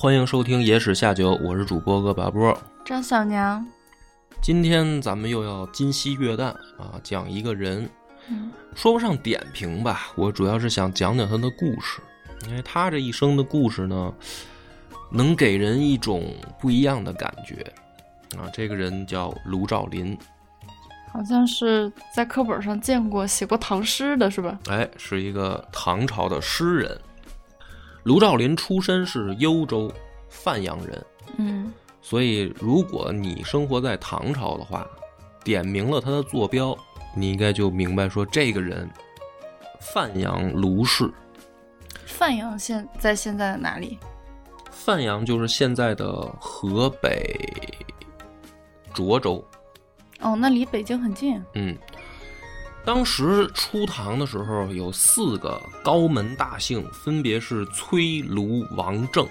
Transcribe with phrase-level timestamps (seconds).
[0.00, 2.56] 欢迎收听《野史下酒》，我是主播恶把波。
[2.84, 3.66] 张小娘，
[4.40, 6.44] 今天咱们又要今夕月旦
[6.76, 7.90] 啊，讲一个人，
[8.28, 12.00] 嗯说不上点评吧，我主要是想讲讲他的故事，
[12.46, 14.14] 因为他这一生的故事呢，
[15.10, 17.56] 能给人一种不一样的感觉
[18.40, 18.46] 啊。
[18.52, 20.16] 这个人叫卢照邻，
[21.12, 24.56] 好像是在课本上见过写过唐诗的是吧？
[24.68, 27.00] 哎，是一个唐朝的诗人。
[28.08, 29.92] 卢照邻出身是幽州
[30.30, 34.86] 范阳人，嗯所以，如果你生活在唐朝的话，
[35.44, 36.74] 点明了他的坐标，
[37.14, 38.88] 你应该就明白说这个人，
[39.78, 41.12] 范阳卢氏。
[42.06, 43.98] 范阳现在现在的哪里？
[44.70, 46.08] 范阳就是现在的
[46.40, 47.38] 河北
[48.94, 49.44] 涿州。
[50.20, 51.38] 哦，那离北京很近。
[51.52, 51.76] 嗯，
[52.88, 59.28] 当时初唐的时候，有四个高门大姓，分别是崔、卢、王、郑，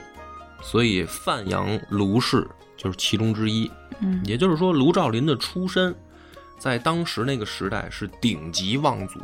[0.61, 3.67] 所以范阳卢氏就是其中之一。
[3.99, 5.95] 嗯也就是说，卢照邻的出身，
[6.59, 9.19] 在当时那个时代是顶级望族。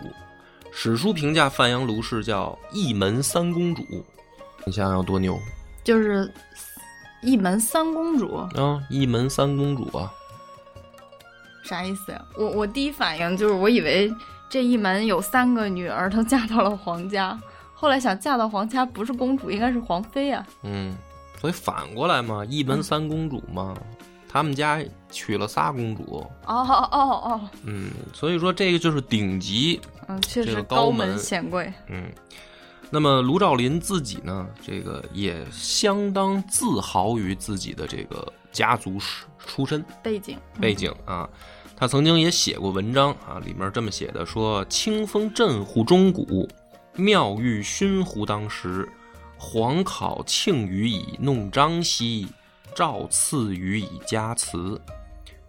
[0.71, 3.83] 史书评价范阳卢氏叫一门三公主，
[4.65, 5.39] 你想想有多牛
[5.83, 6.33] 就是
[7.21, 8.81] 一门三公主，啊！
[8.89, 10.11] 一门三公主啊，
[11.63, 12.25] 啥意思呀？
[12.35, 14.13] 我我第一反应就是我以为
[14.49, 17.39] 这一门有三个女儿都嫁到了皇家，
[17.73, 20.45] 后来想嫁到皇家不是公主应该是皇妃啊。
[20.63, 20.95] 嗯，
[21.39, 23.73] 所以反过来嘛，一门三公主嘛，
[24.27, 31.71] 他们家娶了仨公主，哦哦哦哦，嗯，所以说这个就是顶级，嗯，确这实个高门门显贵。
[31.87, 32.05] 嗯。
[32.95, 39.83] 那么卢照邻自己呢，这个也相当自豪于自己的这个家族史出身。
[40.01, 41.29] 背景背景啊，
[41.75, 46.47] 他曾经也写过文章啊，里面这么写的说：“清风镇乎钟鼓，
[46.95, 48.87] 妙玉熏乎当时。
[49.37, 52.29] 皇考庆余以弄张兮，
[52.73, 54.79] 赵赐予以加辞。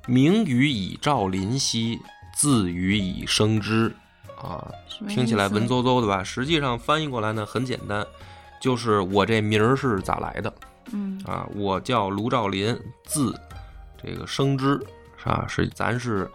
[0.08, 2.00] 名予以照邻兮，
[2.34, 3.94] 字予以生之。”
[4.36, 4.66] 啊，
[5.08, 6.24] 听起来文绉绉的吧？
[6.24, 8.04] 实际上翻译过来呢，很简单，
[8.60, 10.52] 就是我这名儿是咋来的。
[10.92, 13.34] 嗯啊，我叫卢照邻，字
[14.02, 14.78] 这个生之，
[15.16, 15.46] 是吧？
[15.48, 16.30] 是咱是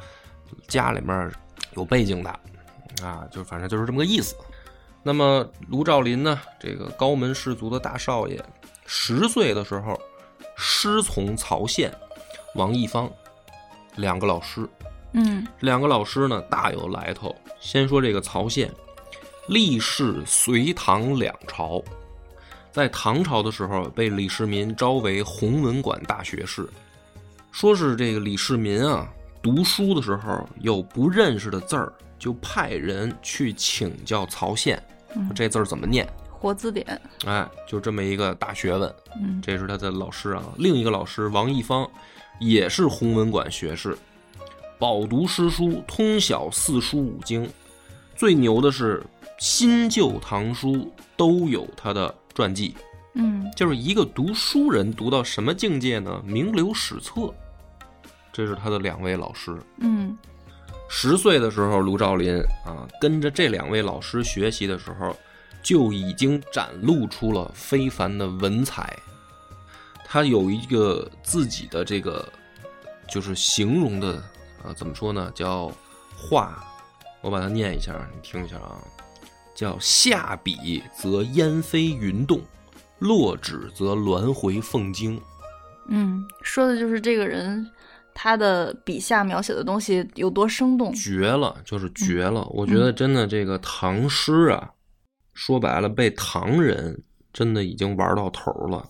[0.67, 1.31] 家里面
[1.75, 2.29] 有背景的，
[3.03, 4.35] 啊，就反正就是这么个意思。
[5.01, 8.43] 那么卢照邻呢，这个高门士族的大少爷，
[8.85, 9.99] 十岁的时候
[10.57, 11.93] 师从曹县、
[12.55, 13.09] 王义方
[13.95, 14.67] 两个老师，
[15.13, 17.33] 嗯两个老师呢大有来头。
[17.61, 18.73] 先说这个曹县，
[19.47, 21.81] 历仕隋唐两朝，
[22.79, 26.66] 在唐朝的时候被李世民招为弘文馆大学士。
[27.51, 29.06] 说是这个李世民啊，
[29.41, 34.81] 读书的时候有不认识的字儿，就派人去请教曹宪，
[35.13, 36.07] 嗯这字儿怎么念？
[36.29, 37.01] 活字典。
[37.25, 38.96] 哎，就这么一个大学问。
[39.22, 40.41] 嗯这是他的老师啊。
[40.56, 41.85] 另一个老师王义方，
[42.40, 43.97] 也是弘文馆学士，
[44.78, 47.46] 饱读诗书，通晓四书五经。
[48.16, 49.06] 最牛的是
[49.38, 52.73] 新旧唐书都有他的传记，
[53.16, 56.22] 嗯就是一个读书人读到什么境界呢？
[56.23, 57.33] 名留史册。
[58.31, 59.61] 这是他的两位老师。
[59.79, 60.17] 嗯
[60.88, 65.13] 十岁的时候，卢照邻啊，跟着这两位老师学习的时候，
[65.61, 68.97] 就已经展露出了非凡的文采。
[70.05, 72.25] 他有一个自己的这个，
[73.07, 74.13] 就是形容的，
[74.63, 75.29] 啊，怎么说呢？
[75.35, 75.69] 叫
[76.16, 76.63] 话，
[77.19, 78.79] 我把它念一下，你听一下啊，
[79.59, 82.42] 叫下笔则烟飞云动，
[83.00, 85.20] 落纸则鸾回凤惊。
[85.90, 87.70] 嗯，说的就是这个人
[88.14, 90.94] 他的笔下描写的东西有多生动。
[90.94, 92.47] 绝了，就是绝了。
[92.52, 94.72] 我觉得真的这个唐诗啊，
[95.34, 97.03] 说白了被唐人
[97.34, 98.88] 真的已经玩到头了。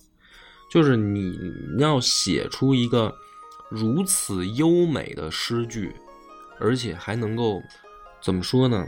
[0.71, 1.35] 就是你
[1.75, 3.11] 你要写出一个
[3.71, 5.95] 如此优美的诗句，
[6.59, 7.59] 而且还能够
[8.21, 8.85] 怎么说呢？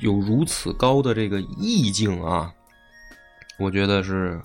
[0.00, 2.52] 有如此高的这个意境啊，
[3.58, 4.40] 我觉得是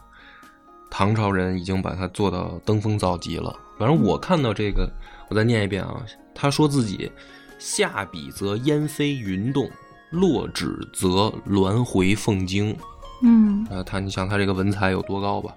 [0.90, 3.56] 唐朝人已经把它做到登峰造极了。
[3.78, 4.90] 反正我看到这个，
[5.30, 6.06] 我再念一遍啊，
[6.36, 7.12] 他说自己
[7.58, 9.70] 下笔则烟飞云动，
[10.12, 12.76] 落纸则鸾回凤惊。
[13.22, 15.54] 嗯啊，他你想他这个文采有多高吧？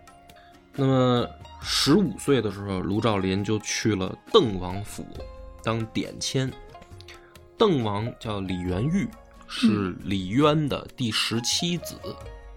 [0.75, 1.29] 那么
[1.61, 5.07] 十五岁的时候，卢照邻就去了邓王府
[5.63, 6.51] 当典签。
[7.57, 9.09] 邓王叫李元玉，
[9.55, 11.95] 是李渊的第十七子，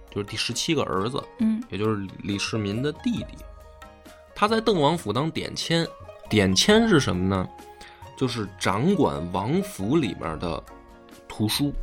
[0.09, 3.38] 就是第十七个儿子，嗯也就是李李世民的弟弟。
[4.33, 5.86] 他在邓王府当典签，
[6.30, 7.47] 典签是什么呢？
[8.18, 10.62] 就是掌管王府里面的
[11.27, 11.74] 图书，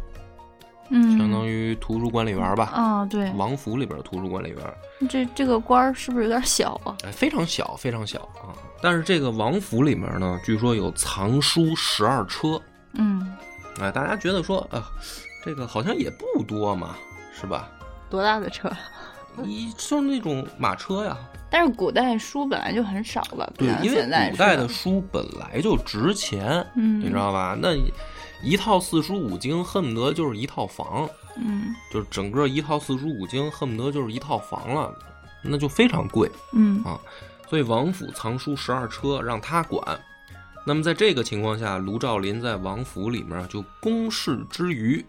[0.88, 2.64] 嗯，相当于图书管理员吧。
[2.72, 6.96] 啊，对，王府里边的图书管理员，这这个官儿是不是有点小啊？
[7.04, 8.56] 哎，非常小，非常小啊。
[8.80, 12.60] 但是这个王府里面呢，据说有藏书十二车，
[12.94, 13.36] 嗯，
[13.82, 14.90] 哎，大家觉得说啊，
[15.44, 16.96] 这个好像也不多嘛，
[17.38, 17.68] 是吧？
[18.08, 18.70] 多大的车？
[19.44, 21.16] 一就是那种马车呀，
[21.50, 23.50] 但是古代书本来就很少了？
[23.56, 27.56] 对因为古代的书本来就值钱，嗯，你知道吧？
[27.58, 27.74] 那
[28.42, 34.94] 一套四书五经恨不得就是一套房，嗯就是整个一套四书五经恨不得就是一套房了，
[35.42, 36.30] 那就非常贵。
[36.52, 37.00] 嗯啊
[37.48, 39.82] 所以王府藏书十二车让他管。
[40.64, 45.04] 那么在这个情况下，卢照邻在王府里面就公事之余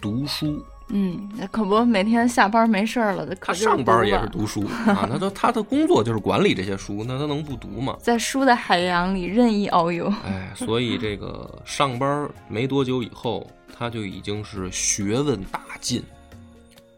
[0.00, 7.96] 读书，嗯，那可不，每天下班没事儿了，他上班也是读书啊，他的他的工作就是管理这些书，那他能不读吗？
[8.00, 10.12] 在书的海洋里任意遨游。
[10.24, 16.02] 哎，所以这个上班没多久以后，他就已经是学问大进，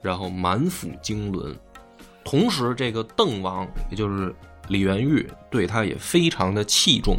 [0.03, 1.55] 然后满腹经纶。
[2.25, 4.35] 同时，这个邓王，也就是
[4.69, 7.19] 李元玉，对他也非常的器重，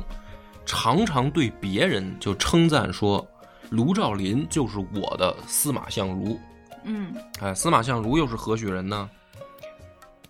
[0.65, 3.25] 常常对别人就称赞说，
[3.69, 6.39] 卢照邻就是我的司马相如。
[6.83, 9.09] 嗯哎，司马相如又是何许人呢？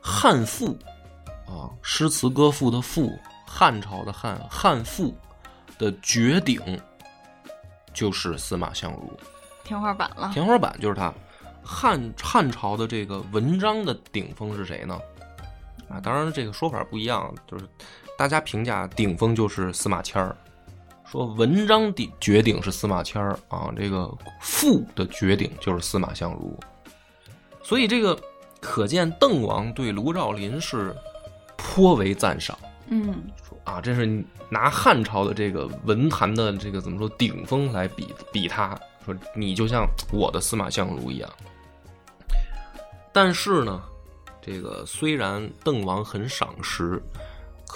[0.01, 0.77] 汉赋
[1.47, 3.11] 啊，诗词歌赋的赋，
[3.45, 5.13] 汉朝的汉，汉赋
[5.77, 6.79] 的绝顶
[7.93, 9.11] 就是司马相如，
[9.63, 10.31] 天花板了。
[10.33, 11.13] 天花板就是他。
[11.63, 14.99] 汉汉朝的这个文章的顶峰是谁呢？
[15.89, 17.67] 啊，当然这个说法不一样，就是
[18.17, 20.35] 大家评价顶峰就是司马迁儿，
[21.05, 24.09] 说文章顶绝顶是司马迁儿啊，这个
[24.41, 26.57] 赋的绝顶就是司马相如。
[27.61, 28.17] 所以这个
[28.61, 30.95] 可见邓王对卢照邻是
[31.57, 32.57] 颇为赞赏，
[32.87, 41.29] 嗯说啊，这是拿汉朝的这个文坛的这个怎么说顶峰来比比他，说你就像我的司马相如一样。
[43.11, 43.81] 但是呢，
[44.41, 47.01] 这个虽然邓王很赏识，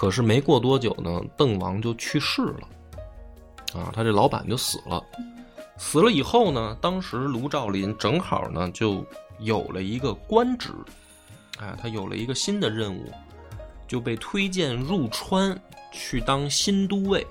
[0.00, 5.04] 可是没过多久呢，邓王就去世了，啊，他这老板就死了。
[5.76, 9.04] 死了以后呢，当时卢照邻正好呢就
[9.40, 10.70] 有了一个官职，
[11.58, 13.12] 哎，他有了一个新的任务，
[13.86, 15.54] 就被推荐入川
[15.92, 17.26] 去当新都尉。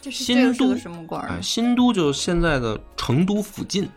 [0.00, 1.42] 这是新都什么官？
[1.42, 3.90] 新都就是现在的成都附近，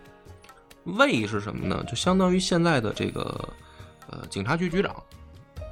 [0.85, 1.85] 尉是什么呢？
[1.87, 3.49] 就相当于现在的这个
[4.09, 4.95] 呃警察局局长，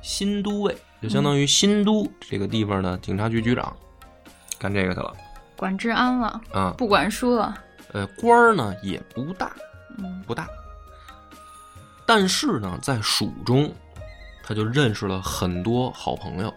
[0.04, 3.76] 新都尉就相当于新都这个地方的警察局局长，
[4.60, 5.16] 干这个去了
[5.56, 6.74] 管治安了，啊。
[6.78, 7.58] 不管书了。
[7.94, 9.52] 呃，官儿呢也不大，
[9.98, 10.48] 嗯不大，
[12.06, 13.70] 但是呢，在蜀中，
[14.44, 16.54] 他就认识了很多好朋友，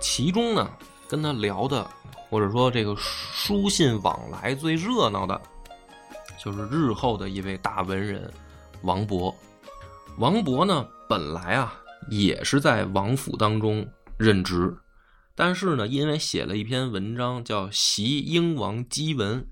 [0.00, 0.68] 其中呢，
[1.08, 1.88] 跟他聊的
[2.28, 5.40] 或者说这个书信往来最热闹的，
[6.42, 8.28] 就是日后的一位大文人
[8.82, 9.32] 王勃。
[10.18, 11.74] 王勃呢，本来啊
[12.10, 13.86] 也是在王府当中
[14.18, 14.76] 任职，
[15.34, 19.42] 但是呢，因为写了一篇文章叫《袭英王檄文》，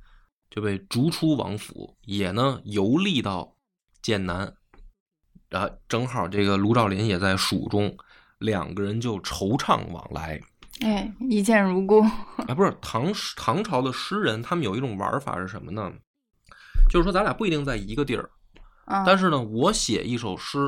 [0.50, 3.56] 就被逐出王府，也呢游历到
[4.00, 4.54] 剑南。
[5.50, 7.94] 啊，正好这个卢照邻也在蜀中，
[8.38, 10.40] 两个人就惆怅往来。
[10.80, 12.00] 哎，一见如故。
[12.00, 15.92] 啊， 不是唐诗唐朝的诗人，他们有一种玩法是什么呢？
[16.88, 18.30] 就是说咱俩不一定在一个地儿，
[18.86, 20.58] 啊，但是呢，我写一首诗，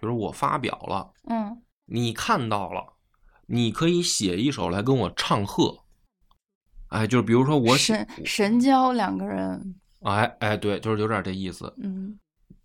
[0.00, 2.94] 比如我发表了，嗯你看到了，
[3.46, 5.84] 你可以写一首来跟我唱和。
[6.88, 11.72] 哎，就是比如说我写神，神交两个人，哎哎，对，就是有点这意思。
[11.78, 12.18] 嗯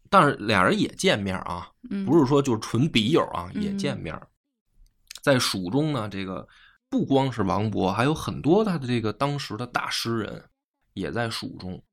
[0.09, 4.17] 但是俩人也见面啊，嗯，不是说就是纯笔友啊，也嗯见面。
[5.21, 6.47] 在蜀中呢，这个
[6.89, 10.43] 不光是王勃，还有很多他的这个当时的大诗人
[10.93, 11.83] 也在蜀中。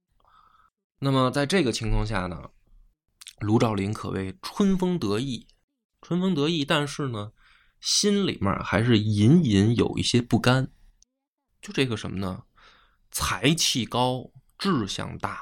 [0.99, 2.49] 那么在这个情况下呢，
[3.42, 5.46] 卢照林可谓春风得意，
[6.00, 7.32] 春风得意，但是呢，
[7.80, 10.72] 心里面还是隐隐有一些不甘。
[11.61, 12.44] 就这个什么呢？
[13.11, 15.40] 才气高，志向大，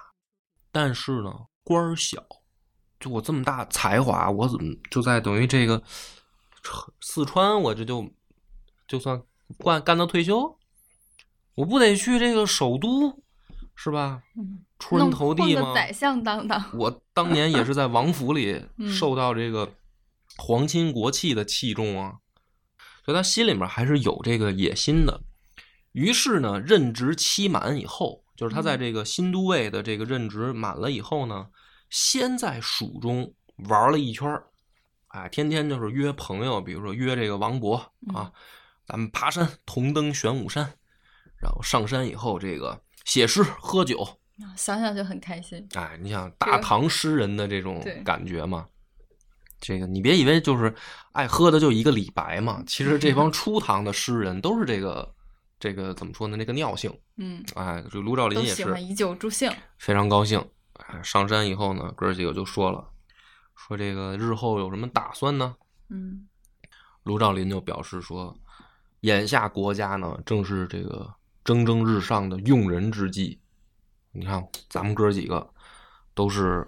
[0.73, 2.27] 但是呢，官儿小。
[2.99, 5.83] 就我这么大才华，我怎么就在等于这个
[7.01, 8.13] 四川，我这就
[8.87, 9.23] 就算
[9.59, 10.59] 干干到退休，
[11.55, 13.23] 我不得去这个首都，
[13.75, 14.23] 是吧？
[14.81, 15.73] 出人头地吗？
[15.73, 16.61] 宰相当当。
[16.73, 19.73] 我当年也是在王府里 嗯受到这个
[20.37, 22.17] 皇亲国戚的器重啊，
[23.05, 25.21] 所以他心里面还是有这个野心的。
[25.93, 31.49] 于是呢，任职期满以后，就是他在这个新都尉的这个任职满了以后呢，
[31.91, 33.35] 先在蜀中
[33.69, 34.47] 玩了一圈儿，
[35.09, 37.77] 哎，天天就是约朋友，比如说约这个王勃
[38.15, 38.33] 啊，
[38.87, 40.73] 咱们爬山，同登玄武山，
[41.43, 44.15] 然后上山以后这个写诗喝酒，啊
[44.57, 45.67] 想想就很开心。
[45.75, 48.67] 哎，你想大唐诗人的这种感觉嘛？
[49.61, 50.75] 这个你别以为就是
[51.13, 55.15] 爱喝的就一个李白嘛，其实这帮初唐的诗人都是这个
[55.59, 56.39] 这个怎么说呢？
[56.39, 59.53] 这个尿性，嗯，哎，这卢照邻也是喜欢以酒助兴。
[59.77, 60.43] 非常高兴。
[60.75, 62.89] 哎，上山以后呢，哥儿几个就说了，
[63.55, 65.55] 说这个日后有什么打算呢？
[65.91, 66.27] 嗯
[67.03, 68.35] 卢照邻就表示说，
[69.01, 71.13] 眼下国家呢正是这个
[71.45, 73.39] 蒸蒸日上的用人之际。
[74.13, 75.49] 你看，咱们哥几个
[76.15, 76.67] 都是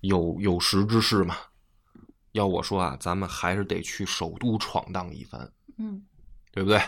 [0.00, 1.36] 有有识之士嘛。
[2.32, 6.06] 要我说啊，咱们还是得去首都闯荡一番，嗯
[6.52, 6.80] 对不对？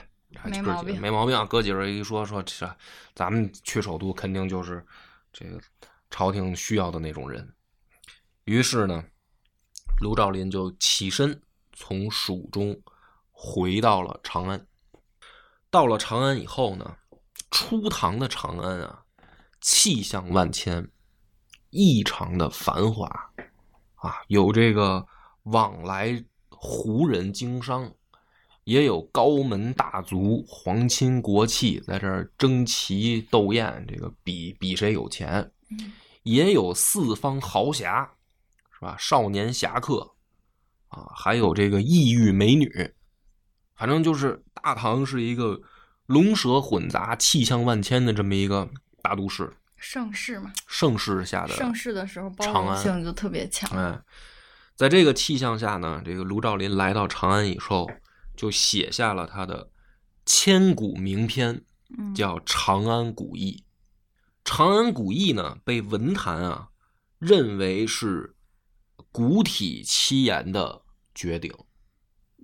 [0.45, 1.45] 没毛病哥几个没毛病啊。
[1.45, 2.77] 哥几个一说说，这
[3.15, 4.87] 咱们去首都肯定就是
[5.33, 5.61] 这个
[6.11, 7.55] 朝廷需要的那种人。
[8.45, 9.05] 于是呢，
[10.01, 12.81] 卢照邻就起身从蜀中
[13.31, 14.67] 回到了长安。
[15.71, 16.97] 到了长安以后呢，
[17.51, 19.02] 初唐的长安啊，
[19.63, 20.87] 气象万千，
[21.71, 23.07] 异常的繁华。
[23.95, 25.07] 啊，有这个
[25.45, 27.91] 往来胡人经商，
[28.65, 35.93] 也有高门大族、皇亲国戚在这儿争奇斗艳，这个比比谁有钱，嗯。
[36.25, 38.09] 也有四方豪侠，
[38.73, 38.97] 是吧？
[38.97, 40.15] 少年侠客
[40.87, 42.95] 啊，还有这个异域美女，
[43.75, 45.61] 反正就是大唐是一个
[46.07, 48.71] 龙蛇混杂、气象万千的这么一个
[49.03, 53.69] 大都市，盛世嘛，盛世下的盛世的时候包容长安性就特别强。
[53.77, 54.01] 哎，
[54.77, 57.91] 在这个气象下呢，这个卢照邻来到长安以后，
[58.37, 59.71] 就写下了他的
[60.25, 61.65] 千古名篇，
[61.99, 63.57] 嗯，叫《长安古意》。
[64.45, 66.69] 《长安古意》呢，被文坛啊
[67.19, 68.35] 认为是
[69.11, 70.83] 古体七言的
[71.15, 71.53] 绝顶，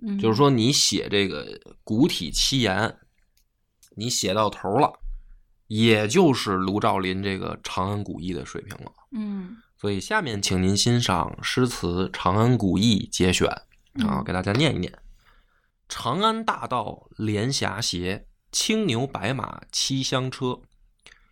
[0.01, 2.97] 嗯就是说你写这个古体七言，
[3.95, 4.98] 你写到头了，
[5.69, 8.91] 也就是卢照邻这个《长安古意》的水平了。
[9.13, 14.93] 嗯所以下面请您欣赏诗词《长安古意》节选啊，嗯给大家念一念：
[15.87, 20.59] 长安大道连霞斜，青牛白马七香车。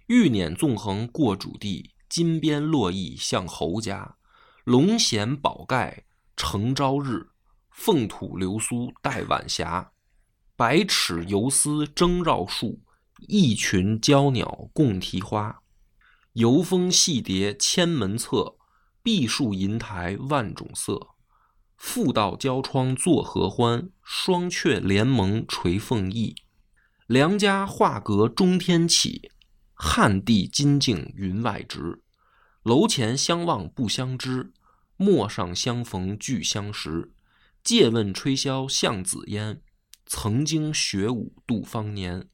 [0.05, 4.15] 玉辇纵横过主地，金鞭络绎向侯家。
[4.63, 6.05] 龙衔宝盖
[6.37, 7.27] 承朝日，
[7.69, 9.91] 凤吐流苏带晚霞。
[10.55, 12.79] 百尺游丝争绕树，
[13.25, 15.63] 一群娇鸟共啼花。
[16.33, 18.57] 游风戏蝶千门侧，
[19.01, 21.15] 碧树银台万种色。
[21.75, 23.89] 妇道交窗作何欢？
[24.03, 26.35] 双雀联盟垂凤翼。
[27.07, 29.31] 良家画阁中天起，
[29.73, 32.03] 汉地金镜云外直。
[32.63, 34.51] 楼前相望不相知，
[34.95, 37.13] 陌上相逢俱相识。
[37.63, 39.61] 借问吹箫向紫烟，
[40.05, 42.27] 曾经学武度芳年。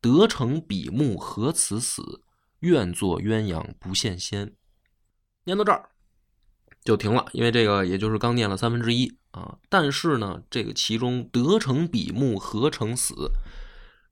[0.00, 2.22] 得成比目何辞死？
[2.60, 4.54] 愿作鸳鸯不羡仙。
[5.44, 5.90] 念到这儿
[6.82, 9.58] 就停了，因为这个也就是刚念了三分之一啊。
[9.68, 13.30] 但是呢，这个其中“得成比目何成死，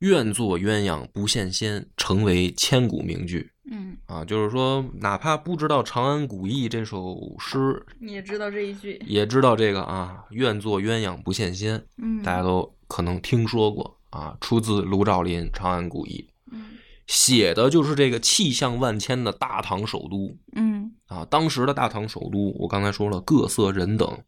[0.01, 4.25] 愿作鸳鸯不羡仙”成为千古名句嗯，啊。
[4.25, 9.01] 就是说，哪怕不知道《长安古意》这首诗，你也知道这一句。
[9.07, 16.27] 也知道这个啊，“愿作鸳鸯不羡仙”，嗯，大家都可能听说过啊，出自卢照邻《长安古意》。
[16.53, 21.23] 嗯写的就是这个气象万千的大唐首都嗯啊。
[21.27, 24.25] 当时的大唐首都，我刚才说了，各色人等，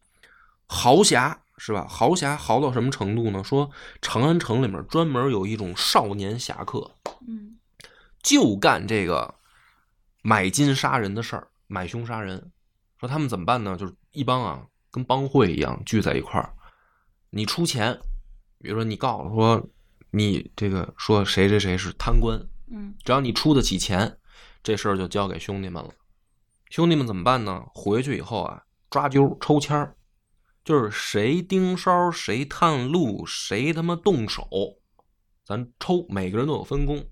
[0.66, 1.86] 豪侠是吧？
[1.88, 3.42] 豪侠豪到什么程度呢？
[3.42, 3.70] 说
[4.02, 6.90] 长安城里面专门有一种少年侠客，
[7.26, 7.56] 嗯
[8.22, 9.34] 就干这个
[10.20, 12.50] 买金杀人的事儿，买凶杀人。
[13.00, 13.74] 说他们怎么办呢？
[13.78, 16.52] 就是一帮啊，跟帮会一样聚在一块儿，
[17.30, 17.98] 你出钱，
[18.60, 19.66] 比如说你告诉说
[20.10, 22.38] 你这个说谁谁谁是贪官，
[22.70, 24.18] 嗯只要你出得起钱，
[24.62, 25.90] 这事儿就交给兄弟们了。
[26.70, 27.64] 兄弟们怎么办呢？
[27.74, 29.96] 回去以后啊，抓阄抽签儿，
[30.64, 34.48] 就是谁盯梢，谁探路，谁他妈动手，
[35.44, 37.06] 咱抽，每个人都有分工。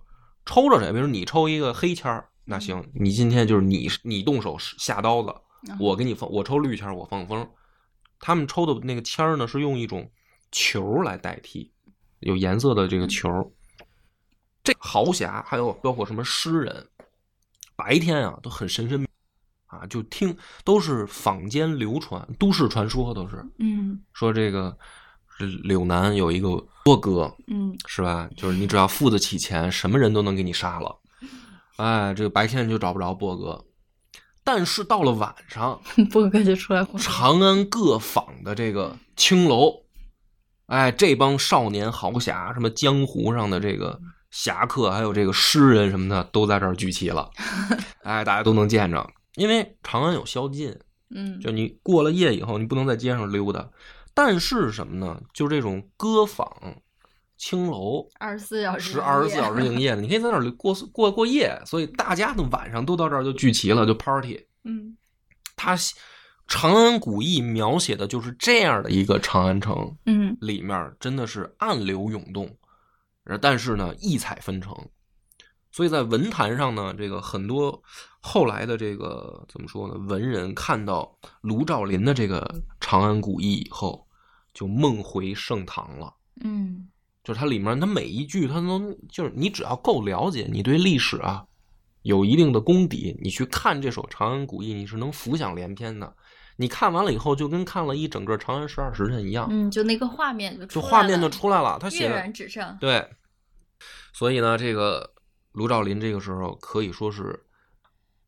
[0.46, 5.34] 抽着谁，比如你抽一个黑签儿，那行，你今天就是你你动手下刀子，
[5.68, 7.48] 嗯我给你放，我抽绿签儿，我放风。
[8.18, 10.10] 他们抽的那个签儿呢，是用一种
[10.50, 11.72] 球来代替，
[12.24, 13.28] 有颜色的这个球。
[14.62, 16.88] 这豪侠还有包括什么诗人，
[17.76, 19.06] 白天啊都很神神秘
[19.66, 24.74] 啊，就听都是坊间流传，都市传说都是嗯说这个
[25.36, 26.48] 是柳南有一个
[26.82, 28.26] 波哥，嗯是吧？
[28.36, 30.98] 就是你只要付得起钱，什么人都能给你杀了。
[31.76, 33.62] 哎，这个白天就找不着波哥，
[34.42, 35.78] 但是到了晚上，
[36.10, 36.96] 波哥就出来混。
[37.02, 39.83] 长安各坊的这个青楼，
[40.66, 47.30] 哎，这帮少年豪侠，什么江湖上的这个侠客，还有这个诗人什么的，都在这儿聚齐了。
[48.02, 50.74] 哎，大家都能见着，因为长安有宵禁，
[51.10, 53.68] 嗯就你过了夜以后，你不能在街上溜达。
[54.14, 55.20] 但是什么呢？
[55.32, 56.48] 就这种歌坊、
[57.36, 61.60] 青楼二十四小时，是二十四小时营业的，你可以在那儿过过过夜。
[61.66, 64.46] 所以大家的晚上都到这儿就聚齐了，就 party。
[64.62, 64.96] 嗯
[65.56, 65.76] 他
[66.46, 72.56] 长安古意描写的就是这样的一个长安城，嗯里面真的是暗流涌动，
[73.24, 74.74] 呃但是呢异彩纷呈。
[75.72, 77.82] 所以在文坛上呢，这个很多
[78.20, 79.94] 后来的这个怎么说呢？
[80.06, 84.06] 文人看到卢照邻的这个长安古意以后，
[84.52, 86.14] 就梦回盛唐了。
[86.44, 86.88] 嗯
[87.24, 91.44] 就是它里面，它每一句，它能就是你只要够了解，你对历史啊
[92.02, 96.14] 有一定的功底，你去看这首《长安古意》，你是能浮想联翩的。
[96.56, 101.78] 你看完了以后，就跟看了一整个《长安十二时辰》一样，嗯，就那个画面就就画面就了出来了。
[101.80, 102.78] 他写跃的然纸上。
[102.80, 103.08] 对，
[104.12, 105.14] 所以呢，这个
[105.52, 107.44] 卢照邻这个时候可以说是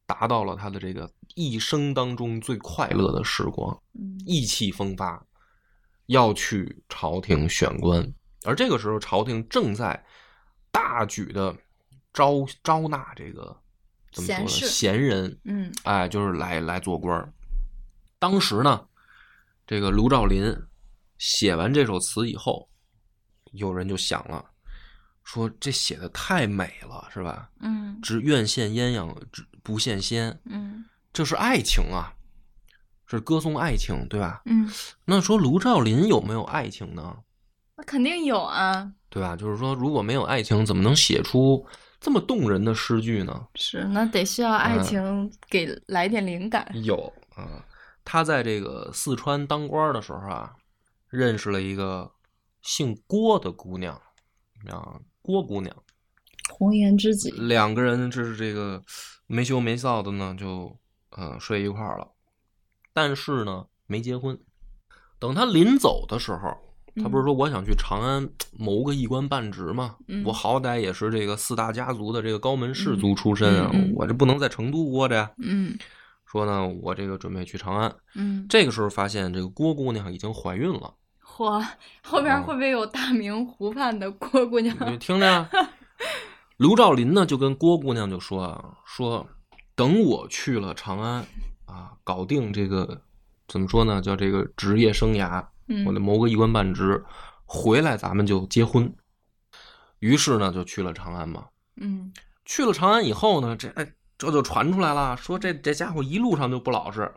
[0.07, 3.81] 达到了他的这个一生当中最快乐的时光。
[3.95, 5.25] 嗯意气风发，
[6.07, 8.13] 要去朝廷选官，
[8.45, 10.05] 而这个时候朝廷正在
[10.73, 11.55] 大举的
[12.13, 13.57] 招招纳这个
[14.13, 17.33] 怎么说呢贤人，嗯哎，就是来来做官儿。
[18.19, 18.87] 当时呢，
[19.67, 20.55] 这个卢照邻
[21.19, 22.69] 写完这首词以后，
[23.53, 24.45] 有人就想了，
[25.25, 27.51] 说这写的太美了，是吧？
[27.61, 32.13] 嗯只愿羡鸳鸯，只不羡仙，嗯这是爱情啊，
[33.07, 34.43] 是歌颂爱情，对吧？
[34.45, 34.71] 嗯，
[35.05, 37.17] 那说卢照邻有没有爱情呢？
[37.77, 38.93] 那肯定有啊。
[39.09, 39.35] 对吧？
[39.35, 41.65] 就是说，如果没有爱情，怎么能写出
[42.01, 43.47] 这么动人的诗句呢？
[43.55, 46.71] 是，那得需要爱嗯情给来点灵感。
[46.85, 47.65] 有啊，
[48.07, 50.55] 他在这个四川当官的时候啊，
[51.11, 52.13] 认识了一个
[52.63, 54.01] 姓郭的姑娘
[54.71, 55.77] 啊，郭姑娘。
[56.49, 57.31] 红颜知己。
[57.33, 58.81] 两个人这是这个
[59.27, 60.79] 没羞没臊的呢，就
[61.19, 62.09] 嗯睡一块儿了，
[62.95, 64.39] 但是呢没结婚。
[65.19, 66.57] 等他临走的时候，
[67.03, 69.97] 他不是说我想去长安谋个一官半职吗？
[70.07, 75.33] 嗯我好歹也是这个四大家族的这个高门士族出身啊，嗯嗯嗯我这不能在成都窝着呀。
[75.39, 75.77] 嗯
[76.27, 77.95] 说呢，我这个准备去长安。
[78.15, 80.93] 嗯，这个时候发现这个郭姑娘已经怀孕了，
[81.25, 81.65] 嚯，
[82.03, 84.77] 后边嗯会不会有大明湖畔的郭姑娘？
[84.91, 85.49] 你听着呀。
[86.57, 89.27] 卢照邻呢就跟郭姑娘就说啊，说
[89.75, 91.25] 等我去了长安
[91.67, 93.03] 啊，搞定这个
[93.47, 97.05] 怎么说呢，叫这个职业生涯，嗯我得谋个一官半职，
[97.45, 98.93] 回来咱们就结婚。
[99.99, 101.47] 于是呢就去了长安嘛。
[101.77, 102.13] 嗯
[102.47, 107.13] 去了长安以后呢，这哎这就传出来了，说这这家伙一路上就不老实，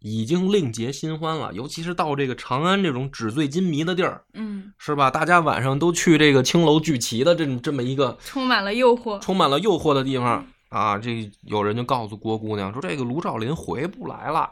[0.00, 1.52] 已经另结新欢了。
[1.52, 5.10] 尤其是到这个长安这种纸醉金迷的地儿，嗯，是吧？
[5.10, 9.20] 大家晚上都去这个青楼聚齐的这这么一个充满了诱惑。
[9.20, 10.98] 充满了诱惑的地方啊！
[10.98, 14.50] 这有人就告诉郭姑娘说，这个卢照林回不来了，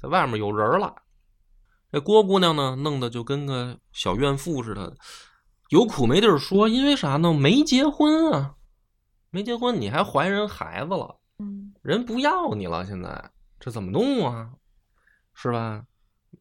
[0.00, 0.94] 在外面有人了。
[1.90, 4.94] 这郭姑娘呢，弄得就跟个小怨妇似的，
[5.70, 7.32] 有苦没地儿说，因为啥呢？
[7.32, 8.54] 没结婚啊，
[9.30, 14.50] 没结婚，你还怀人孩子了，嗯人不要你了，现在这怎么弄啊？
[15.34, 15.84] 是吧？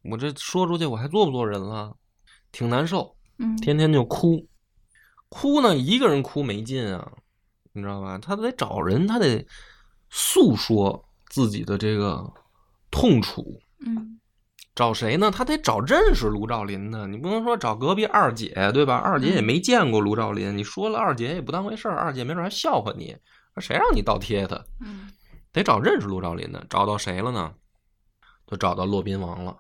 [0.04, 1.96] 我这说出去，我还做不做人了？
[2.52, 3.16] 挺难受。
[3.38, 4.48] 嗯，天天就哭，
[5.30, 7.12] 哭呢一个人哭没劲啊，
[7.74, 8.18] 你知道吧？
[8.18, 9.46] 他得找人，他得
[10.10, 12.34] 诉说自己的这个
[12.90, 13.62] 痛楚。
[13.86, 14.20] 嗯
[14.78, 15.32] 找谁呢？
[15.32, 18.96] 他得找认识卢照邻的，你不能说找隔壁二姐，对吧？
[18.98, 23.18] 二姐也没见过卢照邻，你说了二姐也不当回事儿，二姐没准还笑话你，
[23.58, 24.56] 谁让你倒贴他？
[24.80, 25.10] 嗯
[25.52, 27.52] 得找认识卢照邻的，找到谁了呢？
[28.46, 29.58] 就找到骆宾王了。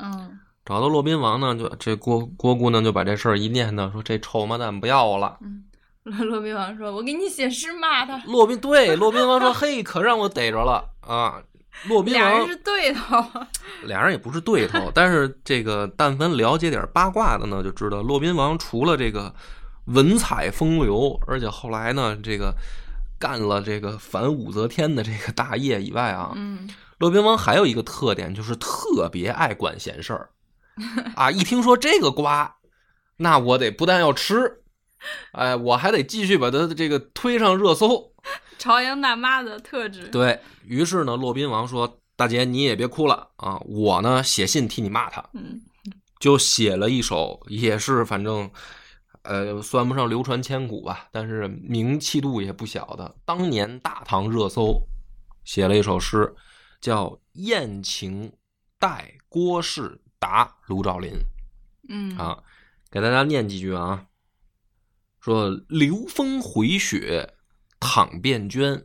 [0.00, 5.38] 嗯找到骆宾王呢，就这郭郭姑娘就把这事儿一念叨，说这臭妈蛋不要我了。
[5.40, 5.64] 嗯，
[6.02, 8.18] 骆骆宾王说：“我给你写诗骂他。
[8.26, 11.42] 骆宾对骆宾王说：“嘿，可让我逮着了啊！”
[11.88, 13.24] 骆”宾王俩人是对头。
[13.84, 19.34] 俩人也不是对头，但是这个但凡了解点八卦的呢，就知道骆宾王除了这个
[19.86, 22.54] 文采风流，而且后来呢，这个
[23.18, 30.28] 干了这个反武则天的这个大业以外啊，嗯骆宾王还有一个特点，就是特别爱管闲事儿
[31.16, 31.30] 啊！
[31.30, 32.56] 一听说这个瓜，
[33.16, 34.60] 那我得不但要吃，
[35.32, 38.09] 哎，我还得继续把它这个推上热搜。
[38.60, 40.08] 朝阳大妈的特质。
[40.08, 45.24] 对于是呢，骆宾王说：“大姐，你也别哭了啊，我呢写信替你骂他。
[45.32, 45.62] 嗯，
[46.20, 48.50] 就写了一首，也是反正
[49.22, 54.86] 呃算不上流传千古吧，但是名气度也不小的，当年大唐热搜，
[55.42, 56.34] 写了一首诗，
[56.82, 58.30] 叫《宴情
[58.78, 61.12] 代郭氏答卢照邻》
[61.88, 62.42] 嗯啊，
[62.90, 64.04] 给大家念几句啊，
[65.18, 67.34] 说流风回雪
[67.80, 68.84] 倘便捐，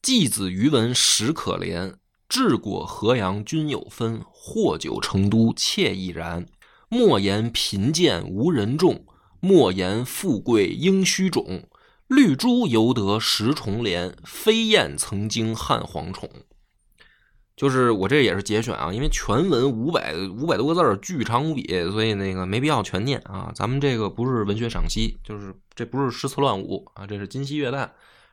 [0.00, 1.94] 季子余文实可怜。
[2.28, 6.46] 治果河阳均有分，祸酒成都妾亦然。
[6.88, 9.04] 莫言贫贱无人重，
[9.38, 11.68] 莫言富贵应虚种。
[12.08, 16.28] 绿珠犹得十重莲，飞燕曾经汉皇宠。
[17.54, 23.52] 就是我这也是节选啊，因为全文五百五百多个字儿，巨长无比，所以那个没必要全念啊。
[23.54, 27.88] 咱们这个不是文学赏析，就是这不是诗词乱舞啊，这是今昔月旦，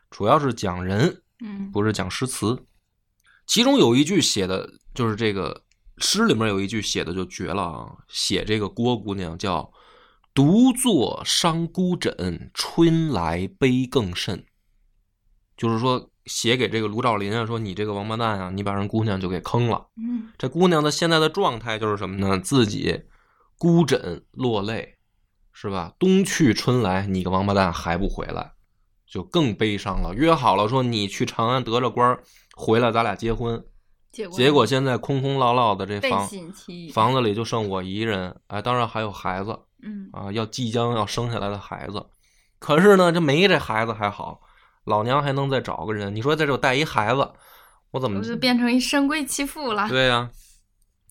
[0.09, 2.65] 主要是讲人，嗯不是讲诗词。
[3.45, 5.63] 其中有一句写的，就是这个
[5.97, 7.91] 诗里面有一句写的就绝了啊！
[8.07, 9.71] 写这个郭姑娘叫
[10.33, 14.45] “独坐伤孤枕，春来悲更甚”，
[15.57, 19.87] 就是说写给这个卢照邻啊，说你这个王八蛋啊，你把人姑娘就给坑了。
[19.97, 22.39] 嗯这姑娘的现在的状态就是什么呢？
[22.39, 23.01] 自己
[23.57, 24.97] 孤枕落泪，
[25.51, 25.93] 是吧？
[25.97, 28.53] 冬去春来，你个王八蛋还不回来，
[29.09, 30.13] 就更悲伤了。
[30.13, 32.23] 约好了说你去长安得了官儿
[32.55, 33.65] 回来，咱俩结婚。
[34.11, 36.27] 结果结果现在空空落落的这房
[36.93, 42.05] 房子里就剩我一人，哎，当然还有孩子嗯啊，要即将要生下来的孩子。
[42.57, 44.41] 可是呢，这没这孩子还好，
[44.83, 46.15] 老娘还能再找个人。
[46.15, 47.31] 你说在这带一孩子，
[47.91, 49.87] 我怎么我就变成一深闺弃妇了。
[49.87, 50.29] 对呀、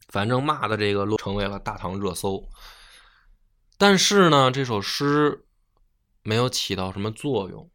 [0.08, 2.42] 反正骂的这个成为了大唐热搜。
[3.78, 5.44] 但是呢，这首诗
[6.22, 7.70] 没有起到什么作用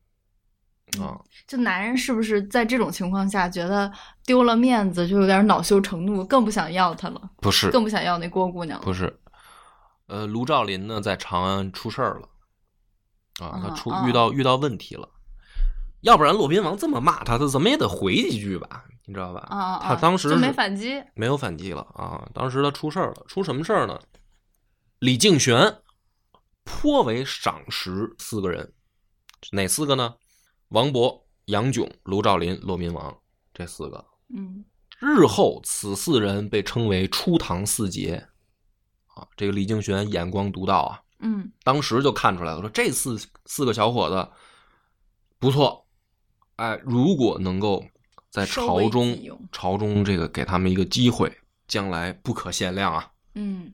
[1.02, 1.20] 啊。
[1.48, 3.92] 就男人是不是在这种情况下觉得
[4.26, 8.86] 丢了面子，就有点恼羞成怒，更不想要她了，不是，更不想要那郭姑娘了？
[8.86, 9.20] 不是，
[10.08, 12.28] 呃，卢照邻呢在长安出事儿了，
[13.46, 15.10] 啊，他出遇到遇到问题了，
[16.02, 19.40] 要不然骆宾王这么骂他，他怎么也得回几句吧，你知道吧？
[19.50, 21.04] 啊他当时就没反击。
[21.16, 24.00] 没有反击了啊，当时他出事儿了，出什么事儿呢？
[25.00, 25.80] 李敬玄
[26.64, 28.74] 颇为赏识四个人，
[29.52, 30.16] 哪四个呢？
[30.74, 33.16] 王勃、杨炯、卢照邻、骆宾王
[33.54, 34.04] 这四个。
[34.36, 34.66] 嗯
[35.00, 38.28] 日后此四人被称为初唐四杰，
[39.14, 44.28] 啊，这个李敬玄眼光独到啊，嗯当时就看出来了，说这四四个小伙子
[45.38, 45.86] 不错，
[46.56, 47.86] 哎，如果能够
[48.32, 49.16] 在朝中
[49.52, 53.12] 朝中这个给他们一个机会，将来不可限量啊。
[53.36, 53.74] 嗯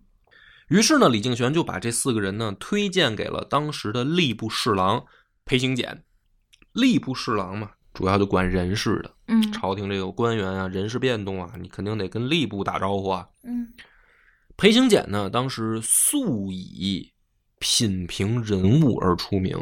[0.67, 5.05] 于是呢，李敬玄就把这四个人呢推荐给了当时的吏部侍郎
[5.45, 6.03] 裴行俭。
[6.73, 13.27] 吏部侍郎嘛，主要就管人事的，嗯朝廷这个官员啊，人事变动啊，你肯定得跟吏部打招呼啊。
[13.43, 13.73] 嗯
[14.57, 17.13] 裴行俭呢，当时素以
[17.59, 19.57] 品评人物而出名。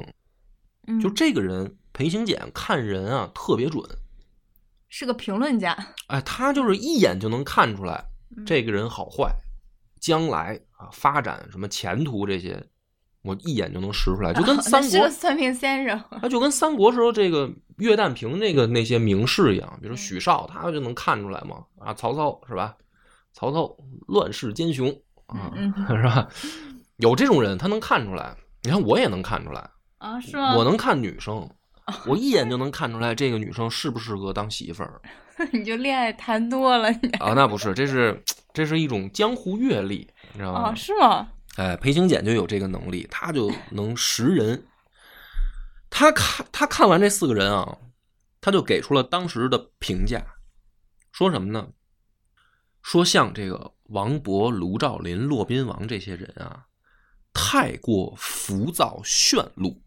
[0.87, 3.83] 嗯，就这个人，裴行俭看人啊特别准，
[4.89, 5.77] 是个评论家。
[6.07, 8.03] 哎，他就是一眼就能看出来
[8.35, 9.31] 嗯这个人好坏，
[9.99, 12.67] 将来啊发展什么前途这些，
[13.27, 16.01] 我一眼就能识出来，就 跟三国是个，算命先生。
[16.21, 22.75] 他就跟三国时候这个岳旦平那个那些名士一样，比如嗯许绍，他就能看出来嘛，啊，曹操是吧？
[23.33, 23.69] 曹操
[24.07, 24.89] 乱世奸雄
[25.27, 26.27] 啊， 嗯是吧？
[26.97, 28.35] 有这种人，他能看出来。
[28.63, 30.55] 你看我也能看出来，啊，是吗？
[30.55, 31.47] 我能看女生，
[32.07, 34.99] 我一眼就能看出来这个女生适不适合当媳妇儿
[35.53, 37.33] 你就恋爱谈多了，你啊？
[37.35, 38.21] 那不是，这是
[38.53, 40.71] 这是一种江湖阅历，你知道吗？
[40.71, 41.27] 哦，是吗？
[41.57, 44.65] 哎，裴行俭就有这个能力，他就能识人。
[45.89, 47.77] 他看他看完这四个人啊，
[48.39, 50.23] 他就给出了当时的评价，
[51.11, 51.69] 说什么呢？
[52.81, 56.65] 说像这个王勃、卢照邻、骆宾王这些人啊，
[57.33, 59.81] 太过浮躁炫露，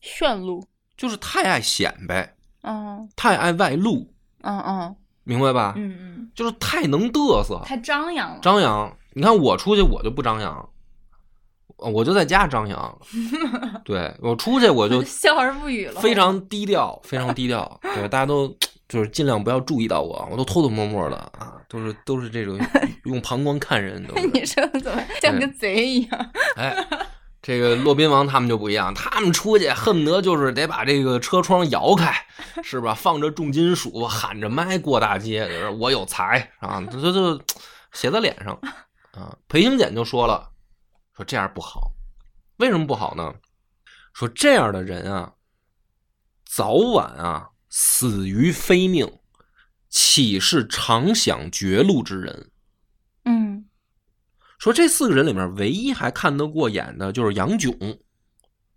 [0.00, 0.66] 炫露。
[0.96, 5.72] 就是太爱显摆，嗯太爱外露，嗯嗯明白吧？
[5.76, 8.40] 嗯嗯，就是太能嘚瑟，太张扬了。
[8.42, 8.94] 张扬。
[9.14, 10.68] 你看我出去我就不张扬，
[11.80, 12.98] 我就在家张扬。
[13.84, 16.00] 对我出去我就 笑而不语了。
[16.00, 17.80] 非常低调，非常低调。
[17.94, 18.48] 对，大家都
[18.88, 22.58] 就是尽量不要注意到我，我都偷偷摸摸的啊，都是都是这种
[23.04, 24.04] 用旁观看人。
[24.32, 26.30] 你说怎么像个贼一样？
[26.56, 26.76] 哎，
[27.40, 32.14] 这个骆宾王他们就不一样，他们出去恨不得就是得把这个车窗摇开，
[32.62, 32.92] 是吧？
[32.94, 37.40] 放着重金属，喊着麦过大街，就是我有才啊，这这这
[37.92, 38.58] 写在脸上
[39.12, 39.34] 啊。
[39.48, 40.49] 裴行俭就说了，
[41.20, 41.92] 说这样不好，
[42.56, 43.34] 为什么不好呢？
[44.14, 45.34] 说这样的人啊，
[46.46, 49.18] 早晚啊死于非命，
[49.90, 52.50] 岂是常想绝路之人？
[53.26, 53.66] 嗯
[54.58, 57.76] 说这四个人里面，唯一还看得过眼的就是杨炯，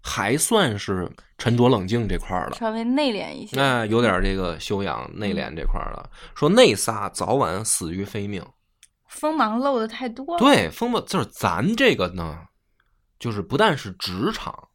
[0.02, 2.58] 还算是沉着冷静这块儿的。
[2.58, 3.58] 稍微内敛一些。
[3.58, 6.10] 哎，有点这个修养、内敛这块儿的。
[6.36, 8.46] 说那仨早晚死于非命。
[9.14, 10.40] 锋芒露的太多了。
[10.40, 12.38] 对，锋芒就是咱这个呢，
[13.20, 14.70] 就是不但是职场，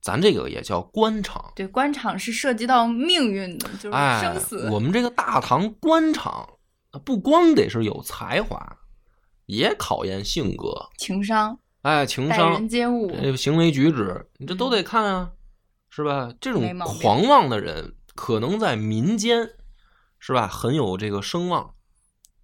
[0.00, 1.52] 咱这个也叫官场。
[1.54, 6.48] 对，官场是涉及到命运的，就是哎生死。，我们这个大唐官场，
[7.04, 8.58] 不光得是有才华，
[9.46, 15.32] 也考验性格，情商、哎，情待商人、接物，这行为举止，你这都得看啊，
[15.90, 16.32] 是吧？
[16.40, 19.50] 这种狂妄的人，可能在民间，
[20.18, 21.74] 是吧，很有这个声望。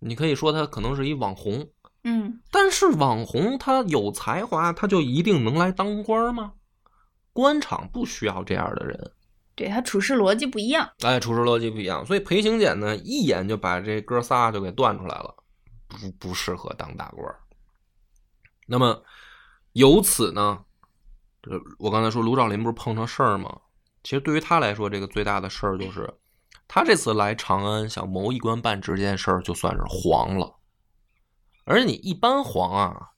[0.05, 1.67] 你可以说他可能是一网红，
[2.03, 6.53] 嗯，但是网红他有才华，他就一定能来当官吗？
[7.33, 9.13] 官场不需要这样的人，
[9.55, 10.89] 对他处事逻辑不一样。
[11.01, 15.35] 哎，处事逻辑不一样，所以裴行俭呢，一眼就把这哥仨就给断出来了，
[15.89, 15.97] 不
[16.29, 17.41] 不适合当大官儿。
[18.67, 19.03] 那么
[19.73, 20.65] 由此呢，
[21.43, 23.61] 这我刚才说卢照邻不是碰上事儿吗？
[24.03, 26.13] 其实对于他来说，这个最大的事儿就是，
[26.67, 30.57] 他这次来长安想谋一官半职这件事儿，就算是黄了。
[31.65, 33.11] 而且你一般黄啊，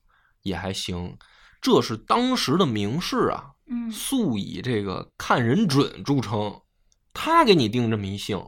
[0.42, 1.16] 也还行，
[1.60, 6.60] 这是当时的名士啊，嗯素以这个看人准著称，
[7.12, 8.40] 他给你定这么一姓，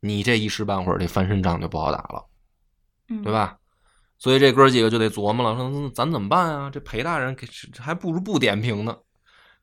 [0.00, 2.26] 你这一时半会儿这翻身仗就不好打了，
[3.08, 3.32] 嗯，对？
[3.32, 3.58] 吧？
[4.18, 6.70] 所以这哥几个就得琢磨了，说嗯咱怎么办啊？
[6.70, 7.46] 这裴大人给
[7.78, 8.96] 还不如不点评呢，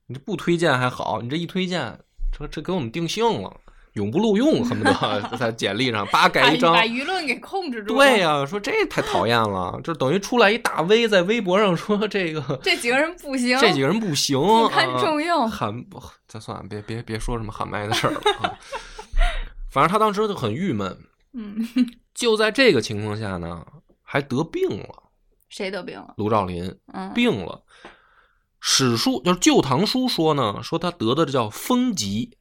[0.05, 1.99] 你这不推荐还好，你这一推荐，
[2.31, 3.59] 这这给我们定性了，
[3.93, 6.83] 永不录用， 恨不得在简历上叭盖一张把。
[6.83, 7.95] 舆论给控制住。
[7.95, 18.51] 对、呀、说这太讨厌了，就等于出来一大 V 在微博上说这个 这几个人不行，这几个人不行，不堪啊重用喊不，咱算了，别别别说什么喊麦的事儿了啊。
[19.71, 20.97] 反正他当时就很郁闷。
[21.33, 21.67] 嗯，
[22.13, 23.65] 就在这个情况下呢，
[24.03, 25.03] 还得病了。
[25.49, 26.13] 谁得病了？
[26.17, 27.61] 卢照邻嗯，病了，
[28.59, 32.37] 史书就是《旧唐书》说呢，说他得的这叫风疾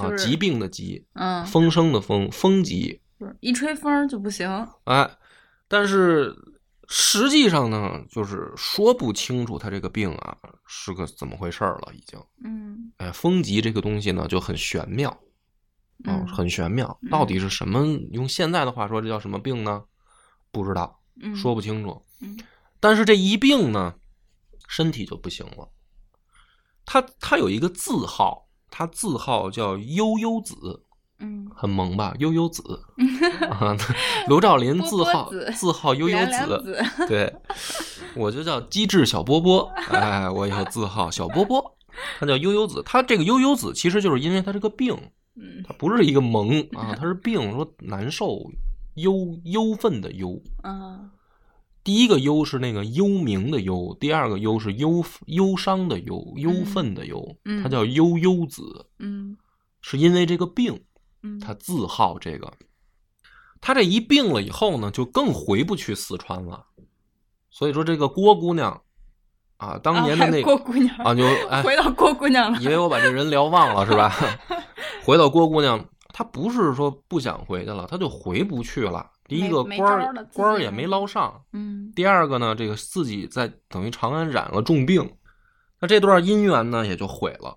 [0.00, 3.00] 啊，疾病的疾，嗯，风声的风，风疾。
[3.40, 4.48] 一吹风就不行。
[4.84, 5.10] 哎，
[5.68, 6.34] 但是
[6.88, 12.18] 实际上呢，就是说不清楚他这个病啊是个怎么回事了，已经。
[12.42, 15.10] 嗯哎，风疾这个东西呢就很玄妙，
[16.04, 17.86] 啊、嗯很玄妙，嗯到底是什么？
[18.12, 19.84] 用现在的话说，这叫什么病呢？
[20.50, 22.02] 不知道，嗯，说不清楚。
[22.20, 22.38] 嗯
[22.82, 23.94] 但是这一病呢，
[24.66, 25.70] 身体就不行了。
[26.86, 28.48] 他他有一个字号，
[28.80, 30.56] 他字号叫悠悠子，
[31.18, 32.14] 嗯，很萌吧？
[32.18, 32.62] 悠悠子
[33.50, 33.76] 啊，
[34.26, 37.30] 卢兆林字号字号悠悠子，子，对，
[38.16, 41.62] 我就叫机智小波波，哎，我以后字号小波波，
[42.18, 42.82] 他叫悠悠子。
[42.86, 44.96] 他这个悠悠子其实就是因为他这个病，
[45.36, 48.38] 嗯他不是一个萌 啊，他是病，说难受，
[48.94, 50.40] 忧忧愤的忧。
[50.62, 51.00] 啊
[51.82, 59.36] 第一个忧是那个幽冥的忧，第二个忧是忧忧伤的忧，忧愤的忧，嗯他叫悠悠子，嗯
[59.80, 60.78] 是因为这个病，
[61.22, 62.52] 嗯，他自号这个。
[63.62, 66.64] 他这一病了以后呢，就更回不去四川了。
[67.50, 68.80] 所以说，这个郭姑娘
[69.58, 72.58] 啊，当年的那啊郭姑娘啊，就哎，回到郭姑娘了。
[72.60, 74.14] 以为我把这人聊忘了是吧？
[75.04, 79.09] 回到郭姑娘，她不是说不想回去了，她就回不去了。
[79.30, 85.08] 第一个官官儿也没捞上，嗯第二个呢，这个自己在等于长安染了重病，
[85.78, 87.56] 那这段姻缘呢也就毁了。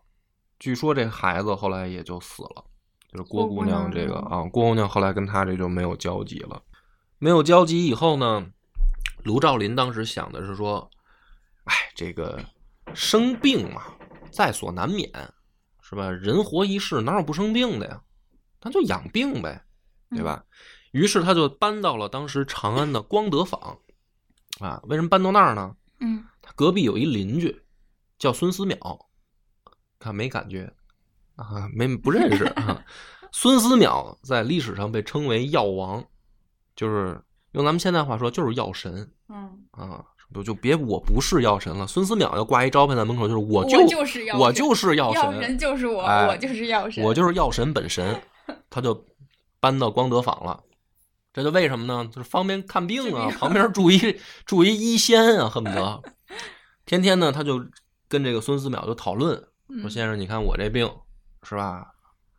[0.60, 2.64] 据说这孩子后来也就死了，
[3.12, 6.62] 就是郭姑娘这个啊，郭姑娘后来跟他这就没有交集了。
[7.18, 8.46] 没有交集以后呢，
[9.24, 10.88] 卢照邻当时想的是说，
[11.64, 12.40] 哎，这个
[12.94, 13.82] 生病嘛，
[14.32, 15.10] 在所难免，
[15.82, 16.12] 是吧？
[16.12, 18.00] 人活一世，哪有不生病的呀？
[18.62, 19.62] 那就养病呗，
[20.12, 20.44] 对吧？
[20.94, 23.78] 于是他就搬到了当时长安的光德坊，
[24.60, 25.76] 啊，为什么搬到那儿呢？
[26.00, 27.62] 嗯他隔壁有一邻居
[28.18, 29.00] 叫孙思邈，
[30.00, 30.72] 看没感觉
[31.36, 32.84] 啊，没不认识啊。
[33.32, 36.04] 孙思邈在历史上被称为药王，
[36.76, 40.06] 就是用咱们现在话说就是药神嗯，啊。
[40.34, 48.20] 就就别我不是药神了，孙思邈要挂一招牌在门口，就是我我就就是药神我就是药药神，神就是我，哎我就是药神，我就是药神本神，
[48.68, 49.06] 他就
[49.60, 50.60] 搬到光德坊了。
[51.34, 52.08] 这就为什么呢？
[52.14, 56.02] 就是方便看病啊， 旁边住一住一医仙啊，恨不得
[56.86, 57.66] 天天呢，他就
[58.08, 59.48] 跟这个孙思邈就讨论说
[59.84, 60.90] ：“嗯先生，你看我这病
[61.42, 61.88] 是吧，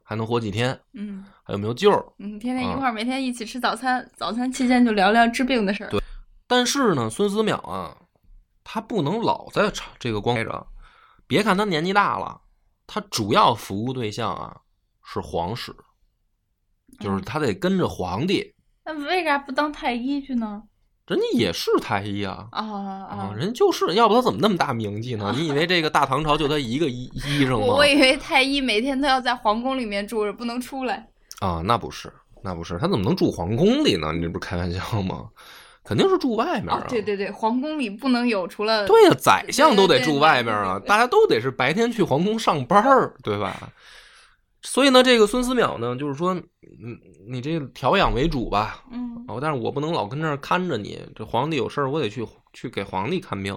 [0.02, 0.78] 还能活几天？
[0.92, 5.90] 嗯还有没有救儿嗯，天天一啊块儿，每天一起吃早餐，早餐期间就聊聊治病的事儿。
[5.90, 6.00] 对
[6.46, 7.96] 但是呢，孙思邈啊，
[8.62, 10.66] 他不能老在场这个光着。
[11.26, 12.40] 别看他年纪大了，
[12.86, 14.56] 他主要服务对象啊
[15.02, 15.74] 是皇室，
[17.00, 18.53] 就是嗯他得跟着皇帝。
[18.84, 20.62] 那为啥不当太医去呢？
[21.06, 22.46] 人家也是太医啊。
[22.50, 23.34] 啊啊，啊！
[23.36, 25.32] 人就是要不他怎么那么大名气呢？
[25.36, 27.86] 你以为这个大唐朝就他一个医医生吗我？
[27.86, 31.06] 以为太医每天都要在皇宫里面住着，不能出来。
[31.40, 32.10] 啊，那不是，
[32.42, 34.12] 那不是，他怎么能住皇宫里呢？
[34.12, 35.28] 你这不是开玩笑吗？
[35.84, 43.54] 肯定是住外面哦啊。，对对对，皇宫里不能有除了对呀、宰相都得住外面啊，大家都得是白天去皇宫上班儿，对吧？
[44.66, 46.98] 所以呢，这个孙思邈呢，就是说，嗯，
[47.28, 53.56] 你这个调养为主吧，嗯哦，但是我不能老跟这儿看着你，这皇帝有事儿，我得去去给皇帝看病。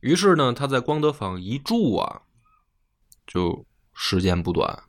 [0.00, 2.20] 于是呢，他在光德坊一住啊，
[3.26, 4.82] 就时间不短，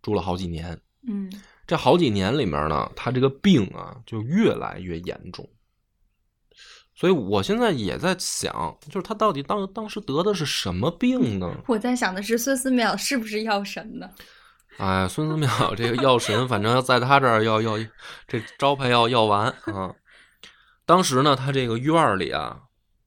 [0.00, 0.80] 住了好几年。
[1.06, 1.30] 嗯
[1.66, 5.48] 这好几年里面呢，他这个病啊就越来越严重。
[7.02, 11.52] 所以我现在也在想，就是他到底当当时得的是什么病呢？
[11.66, 14.08] 我在想的是孙思邈是不是药神呢？
[14.78, 17.76] 哎，孙思邈这个药神，反正要在他这儿要要
[18.28, 19.92] 这招牌要要完啊。
[20.86, 22.60] 当时呢，他这个院儿里啊，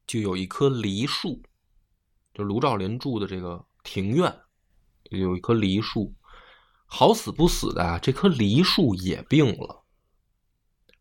[0.05, 1.41] 就有一棵梨树，
[2.34, 4.36] 就卢照邻住的这个庭院，
[5.10, 6.13] 有一棵梨树。
[6.86, 9.85] 好死不死的啊，这棵梨树也病了。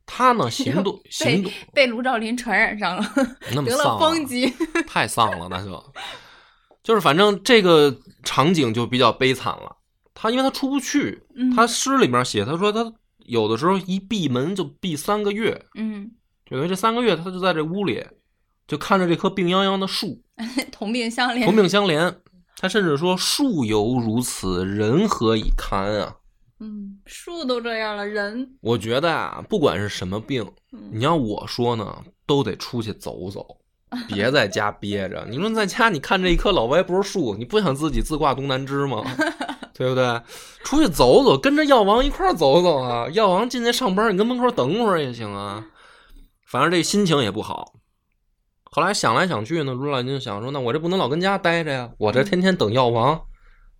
[0.07, 4.53] 他呢， 行动行动被卢照邻传染上了， 得了那么丧啊风疾。
[4.87, 5.93] 太丧了，那就
[6.83, 9.77] 就是反正这个场景就比较悲惨了。
[10.13, 12.93] 他因为他出不去，嗯他诗里面写，他说他
[13.27, 16.11] 有的时候一闭门就闭三个月，嗯，
[16.47, 18.05] 就因为这三个月他就在这屋里，
[18.69, 20.23] 就看着这棵病殃殃的树，
[20.71, 21.45] 同病相怜。
[21.45, 22.15] 同病相怜。
[22.57, 26.15] 他甚至说：“树犹如此，人何以堪啊
[26.65, 33.47] 嗯，树都这样了，人？”我觉得啊，不管是什么病，嗯你要我说呢，都得出去走走，
[34.09, 35.27] 别在家憋着。
[35.29, 39.05] 你说在家，你看这一棵老歪脖树，你不想自己自挂东南枝吗？
[39.75, 40.23] 对不对？
[40.65, 43.09] 出去走走，跟着药王一块儿走走啊！
[43.11, 45.67] 药王进去上班，你跟门口等会儿也行啊。
[46.47, 47.75] 反正这心情也不好。
[48.63, 53.21] 后来想来想去呢，卢老金就想说：“那我这不能老跟家待着呀，我这天天等药王，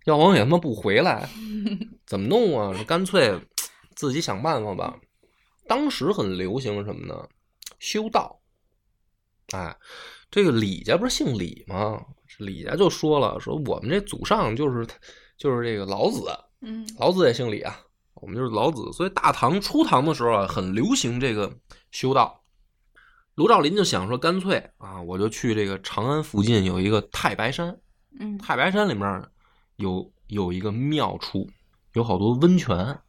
[0.05, 1.29] 药王也他妈不回来，
[2.07, 2.83] 怎么弄啊？
[2.87, 3.39] 干脆
[3.95, 4.97] 自己想办法吧。”
[5.67, 7.27] 当时很流行什么呢？
[7.79, 8.39] 修道。
[9.53, 9.75] 哎，
[10.29, 11.99] 这个李家不是姓李吗？
[12.39, 14.85] 李家就说了，说我们这祖上就是
[15.37, 16.29] 就是这个老子，
[16.61, 17.79] 嗯老子也姓李啊，
[18.15, 21.51] 我们就是老子，所以大唐初唐的时候啊，很流行这个
[21.91, 22.43] 修道。
[23.35, 27.79] 卢照邻就想说，干脆啊，我就去这个长安附近有一个太白山，
[28.19, 29.29] 嗯太白山里面
[29.77, 31.49] 有有一个妙处，
[31.93, 32.99] 有好多温泉。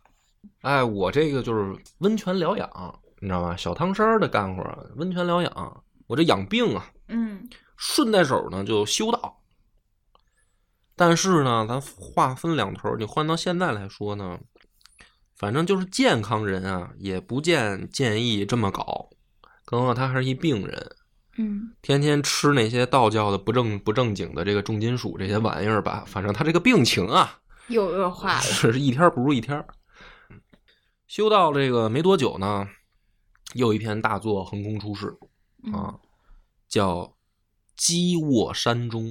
[0.62, 3.56] 哎，我这个就是温泉疗养，你知道吗？
[3.56, 9.42] 小汤山的干活儿，温泉疗养，我这养病啊，嗯顺带手呢就修道。
[10.94, 14.40] 但是呢，咱话分两头，你换到现在来说呢，
[15.36, 19.10] 反正就是健康人啊，也不见建议这么搞，
[19.64, 20.96] 更何况他还是一病人，
[21.38, 28.40] 嗯天天吃那些道教的不正不正经的这个重金属这些玩意儿吧，反正他这个病情啊，又恶化了。
[28.40, 29.66] 是一天不如一天儿。
[31.06, 32.66] 修道这个没多久呢，
[33.54, 35.16] 又一篇大作横空出世
[35.72, 35.94] 啊，
[36.68, 36.96] 叫
[37.76, 39.04] 《鸡卧山中》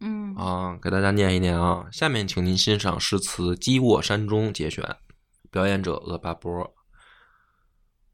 [0.00, 1.86] 嗯啊，给大家念一念啊。
[1.92, 4.96] 下面请您欣赏诗词《鸡卧山中》节选，
[5.50, 6.74] 表演者恶八波。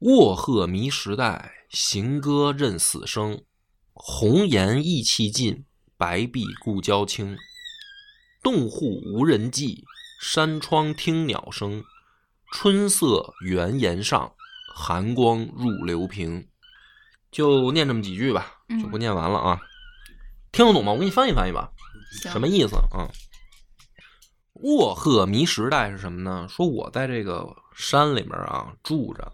[0.01, 3.43] 卧鹤迷时代，行歌任死生。
[3.93, 5.65] 红颜意气尽，
[5.97, 7.35] 白璧故交轻。
[8.43, 9.85] 洞户无人迹，
[10.21, 11.83] 山窗听鸟声。
[12.51, 14.35] 春色原岩上，
[14.75, 16.47] 寒光入流平。
[17.31, 19.59] 就念这么几句吧，嗯就不念完了啊。
[20.51, 20.91] 听得懂吗？
[20.91, 21.71] 我给你翻译翻译吧。
[22.21, 23.09] 行什么意思啊？
[24.61, 26.47] 卧鹤迷时代是什么呢？
[26.47, 29.33] 说我在这个山里面啊住着，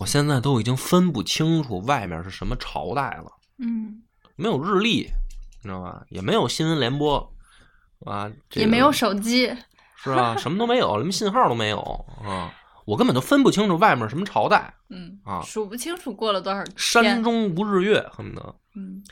[0.00, 4.02] 我现在都已经分不清楚外面是什么朝代了，嗯，
[4.34, 5.10] 没有日历，
[5.62, 6.02] 你知道吧？
[6.08, 7.18] 也没有新闻联播，
[8.06, 9.54] 啊，这个也没有手机。
[10.02, 10.34] 是吧？
[10.38, 11.78] 什么都没有，连信号都没有
[12.24, 12.50] 啊！
[12.86, 16.74] 我根本都分不清楚外面什么朝代，嗯啊数不清楚过了多少天。
[16.78, 18.56] 山中无日月，恨不得。
[18.74, 19.04] 嗯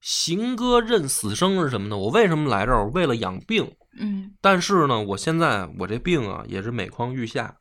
[0.00, 1.96] 行歌认死生是什么呢？
[1.96, 2.90] 我为什么来这儿？
[2.90, 3.72] 为了养病。
[3.96, 7.54] 嗯但是呢，我现在我这病啊也是每况愈下，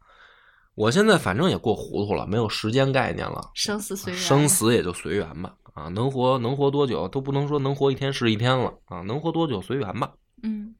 [0.82, 4.20] 我现在反正也过糊涂了，没有时间概念了，生死随缘。
[4.20, 4.50] 生。
[4.50, 5.54] 死也就随缘吧。
[5.76, 10.12] 啊，能活能活多久都不能说能活一天是一天了啊，能活多久随缘吧。
[10.42, 10.76] 嗯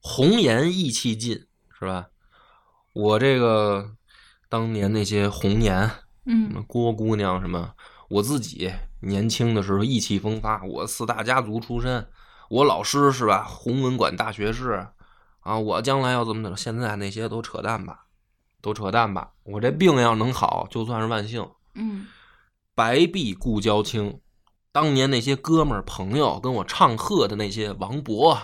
[0.00, 1.46] 红颜意气尽，
[1.78, 2.08] 是吧？
[2.92, 3.90] 我这个
[4.50, 5.90] 当年那些红颜，
[6.26, 7.72] 嗯郭姑娘什么，
[8.10, 8.70] 我自己
[9.00, 12.06] 年轻的时候意气风发，我四大家族出身，
[12.50, 13.44] 我老师是吧？
[13.44, 14.86] 弘文馆大学士
[15.40, 18.04] 啊，我将来要怎么怎么，现在那些都扯淡吧，
[18.60, 19.32] 都扯淡吧。
[19.44, 21.48] 我这病要能好，就算是万幸。
[21.74, 22.06] 嗯
[22.74, 24.20] 白璧故交轻。
[24.70, 28.38] 当年那些哥们儿朋友跟我唱和的那些王勃，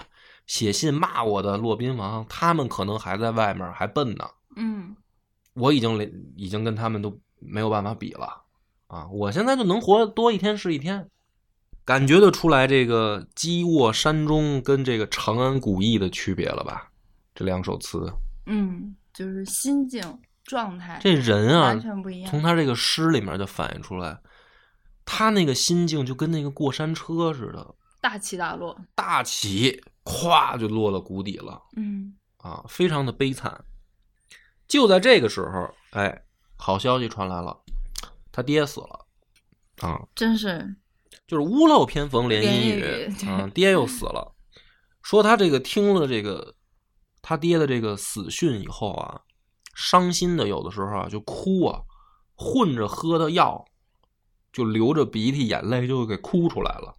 [0.47, 4.25] 写信骂我的骆宾王，他们可能还在外面还笨呢。
[4.57, 4.97] 嗯
[5.55, 8.43] 我已经连已经跟他们都没有办法比了
[8.89, 9.07] 啊！
[9.13, 11.09] 我现在就能活多一天是一天，
[11.85, 16.91] 感觉得出来这个积卧山中跟这个长安古意的区别了吧？
[17.37, 18.13] 这两首词，
[18.47, 20.03] 嗯，就是心境
[20.45, 22.31] 状态，这人啊完，全不一样。
[22.31, 24.19] 从他这个诗里面就反映出来，
[25.07, 33.65] 他那个心境就跟那个过山车似的，大起大落，大起，咵就落到谷底了嗯啊，非常的悲惨。
[34.67, 36.25] 就在这个时候，哎，
[36.57, 37.57] 好消息传来了，
[38.33, 39.07] 他爹死了
[39.81, 40.75] 啊，真是
[41.27, 44.35] 就是屋漏偏逢连阴雨啊， 爹又死了。
[45.03, 46.55] 说他这个听了这个
[47.27, 49.23] 他爹的这个死讯以后啊，
[49.75, 51.81] 伤心的有的时候啊就哭啊，
[52.35, 53.65] 混着喝的药，
[54.53, 56.95] 就流着鼻涕眼泪就给哭出来了，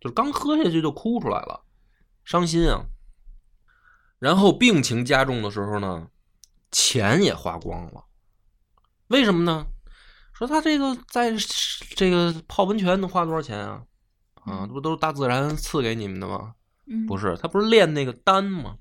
[0.00, 1.64] 就是刚喝下去就哭出来了，
[2.24, 2.86] 伤心啊。
[4.18, 6.08] 然后病情加重的时候呢，
[6.70, 8.06] 钱也花光了，
[9.08, 9.66] 为什么呢？
[10.32, 11.30] 说他这个在
[11.94, 13.82] 这个泡温泉能花多少钱啊？
[14.46, 16.54] 啊，这不都是大自然赐给你们的吗？
[16.86, 18.78] 嗯不是，他不是炼那个丹吗？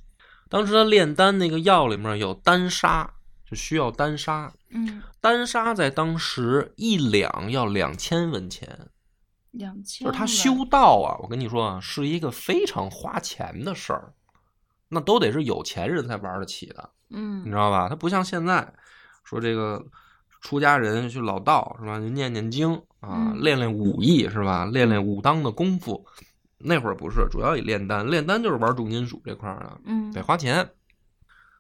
[0.51, 3.09] 当时他炼丹那个药里面有丹砂，
[3.49, 4.51] 就需要丹砂。
[4.69, 8.89] 嗯丹砂在当时一两要两千文钱，
[9.51, 14.11] 两千就是他修道啊，我跟你说啊，是一个非常花钱的事儿，
[14.89, 16.89] 那都得是有钱人才玩得起的。
[17.11, 17.87] 嗯你嗯知道吧？
[17.87, 18.73] 他不像现在
[19.23, 19.81] 说这个
[20.41, 21.97] 出家人去老道是吧？
[21.97, 24.65] 念念经啊，嗯练练武艺是吧？
[24.65, 26.05] 练练武当的功夫。
[26.63, 30.69] 那会儿不是，主要以炼丹，炼丹就是玩重金属这块儿的，嗯得花钱。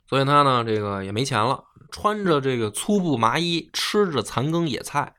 [0.07, 5.15] 所以他呢，这个也没钱了，穿着这个粗布麻衣，吃着残羹野菜，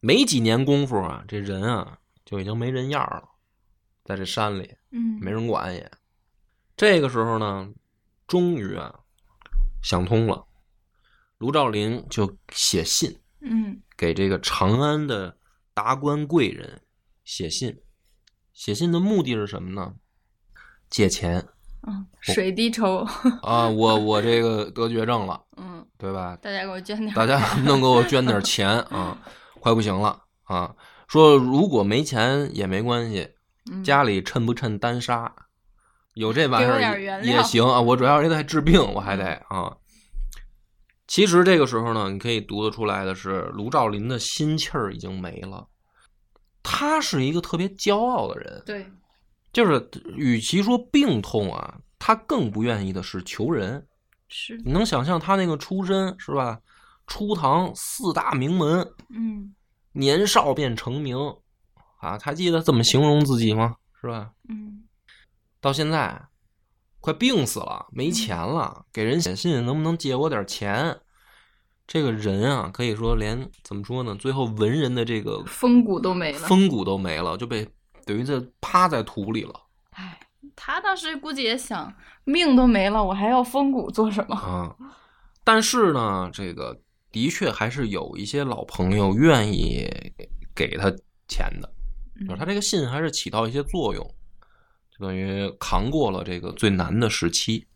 [0.00, 3.28] 没几年功夫啊，这人啊就已经没人样儿了，
[4.04, 4.74] 在这山里。
[4.90, 5.90] 嗯没人管也。
[6.76, 7.72] 这个时候呢，
[8.26, 9.00] 终于啊
[9.82, 10.44] 想通了，
[11.38, 15.36] 卢照邻就写信嗯给这个长安的
[15.74, 16.82] 达官贵人
[17.24, 17.78] 写信，
[18.52, 19.94] 写信的目的是什么呢？
[20.90, 21.46] 借钱
[21.86, 22.98] 嗯，水滴筹，
[23.42, 23.68] 啊！
[23.68, 26.36] 我我这个得绝症了，嗯，对吧？
[26.40, 29.18] 大家给我捐点，大家能给我 捐点钱啊？
[29.58, 30.74] 快不行了啊！
[31.08, 33.30] 说如果没钱也没关系，
[33.70, 35.34] 嗯家里趁不趁单杀？
[36.14, 39.78] 有这玩意儿也行啊，我主要是在治病，我还得啊。
[41.08, 45.66] 其实这个时候呢，你可以读得出来的是，卢照林的心气儿已经没了。
[46.62, 48.86] 他是一个特别骄傲的人，对，
[49.52, 53.86] 就是与其说病痛啊，他更不愿意的是求人。
[54.28, 56.60] 是，你能想象他那个出身是吧？
[57.06, 59.54] 初唐四大名门，嗯
[59.92, 61.16] 年少便成名，
[61.98, 63.76] 啊，还记得怎么形容自己吗？
[64.00, 64.30] 是吧？
[64.48, 64.84] 嗯
[65.60, 66.28] 到现在
[67.00, 71.00] 快病死了，没钱了，给人写信能不能借我点钱？
[71.86, 74.14] 这个人啊，可以说连怎么说呢？
[74.14, 76.38] 最后文人的这个风骨都没了。
[76.38, 77.68] 风骨都没了，就被
[78.06, 79.52] 等于这趴在土里了
[79.90, 80.18] 哎，
[80.56, 81.92] 他当时估计也想，
[82.24, 84.36] 命都没了，我还要风骨做什么？
[84.36, 84.74] 啊。
[85.44, 86.80] 但是呢，这个
[87.10, 89.86] 的确还是有一些老朋友愿意
[90.54, 90.88] 给他
[91.26, 91.68] 钱的，
[92.26, 94.02] 就是他这个信还是起到一些作用，
[94.96, 97.66] 就等于扛过了这个最难的时期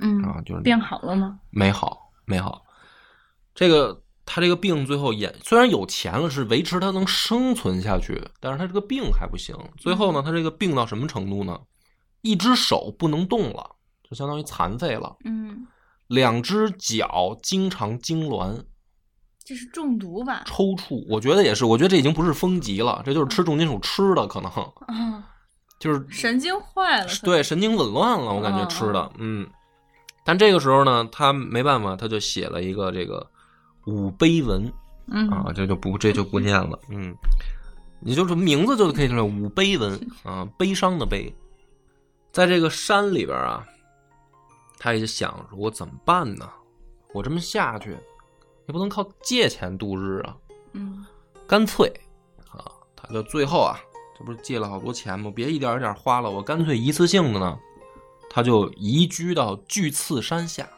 [0.00, 1.40] 嗯，啊，就是变好了吗？
[1.50, 2.63] 没好，没好。
[3.54, 9.56] 这个他这个病最后也虽然有钱了，是维持他能生存下去，但是他这个病还不行。
[9.76, 11.60] 最后呢，他这个病到什么程度呢？
[12.22, 13.76] 一只手不能动了，
[14.08, 15.66] 就相当于残废了；嗯，
[16.06, 18.64] 两只脚经常痉挛、
[19.44, 20.42] 这是中毒吧？
[20.46, 21.06] 抽搐。
[21.10, 24.50] 我觉得也是，我觉得这已经不是风疾了，这就是吃重金属吃的，可能
[24.88, 25.22] 嗯，
[25.78, 27.08] 就是神经坏了。
[27.22, 29.46] 对，神经紊乱了，我感觉吃的，嗯。
[30.24, 33.30] 但这个时候呢，他没办法，他就写了一个这个
[33.86, 34.72] 五碑文
[35.06, 37.14] 嗯啊，这就不这就不念了，嗯。
[38.06, 41.34] 你就是名字就可以出来五碑文啊，悲伤的悲。
[42.32, 43.66] 在这个山里边啊，
[44.78, 46.46] 他也想说，我怎么办呢？
[47.14, 47.96] 我这么下去，
[48.66, 50.36] 也不能靠借钱度日啊。
[50.72, 51.06] 嗯
[51.46, 51.88] 干脆
[52.50, 52.64] 啊，
[52.96, 53.78] 他就最后啊，
[54.18, 55.32] 这不是借了好多钱吗？
[55.34, 57.58] 别一点一点花了，我干脆一次性的呢，
[58.28, 60.68] 他就移居到巨次山下，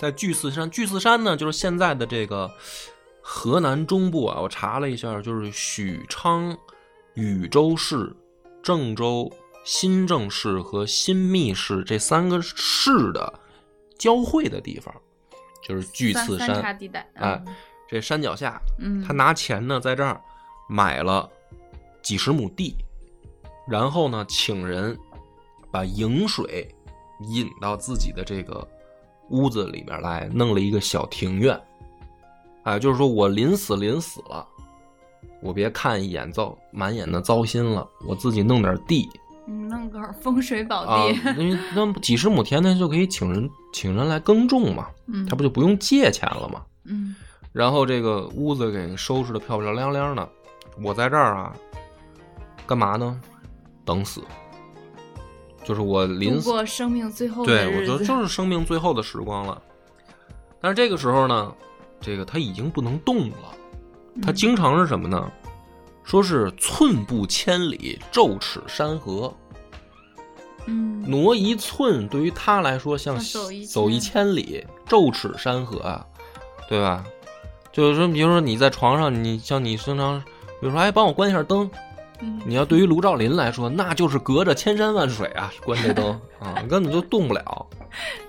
[0.00, 2.50] 在巨次山，巨次山呢就是现在的这个
[3.20, 6.56] 河南中部啊，我查了一下，就是许昌、
[7.12, 8.16] 禹州市、
[8.62, 9.30] 郑州、
[9.62, 13.40] 新郑市和新密市这三个市的
[13.98, 14.94] 交汇的地方，
[15.62, 16.78] 就是巨三次山。
[16.78, 17.06] 地带。
[17.16, 17.44] 哎
[17.86, 20.18] 这山脚下，嗯，他拿钱呢，在这儿
[20.66, 21.28] 买了
[22.00, 22.74] 几十亩地，
[23.68, 24.96] 然后呢，请人
[25.70, 26.74] 把营水
[27.28, 28.66] 引到自己的这个
[29.30, 31.58] 屋子里面来，弄了一个小庭院。
[32.64, 34.46] 哎，就是说我临死临死了，
[35.40, 39.08] 我别看一眼糟满眼的糟心了，我自己弄点地
[39.46, 46.62] 嗯，弄个风水宝啊地，，因为那几十亩田呢就可以请人请人来耕种嘛，嗯，他不就不用借钱了吗？
[46.84, 47.16] 嗯
[47.52, 50.28] 然后这个屋子给收拾的漂漂亮亮的，
[50.82, 51.56] 我在这儿啊，
[52.66, 53.20] 干嘛呢？
[53.84, 54.22] 等死，
[55.64, 59.60] 就是我临过生命最后的对我，觉得就是生命最后的时光了。
[60.60, 61.52] 但是这个时候呢，
[62.00, 63.54] 这个他已经不能动了，
[64.22, 65.30] 他嗯经常是什么呢？
[66.02, 69.32] 说是寸步千里，骤尺山河。
[70.66, 76.06] 嗯挪一寸对于他来说像像走一走一千千里，骤尺山河啊，
[76.68, 77.04] 对吧？
[77.72, 80.20] 就是说，比如说你在床上，你像你经常，
[80.60, 81.70] 比如说，哎，帮我关一下灯。
[82.22, 87.66] 嗯你要对于卢照林来说，那就是隔着千山万水啊，关这灯 啊，根本就动不了。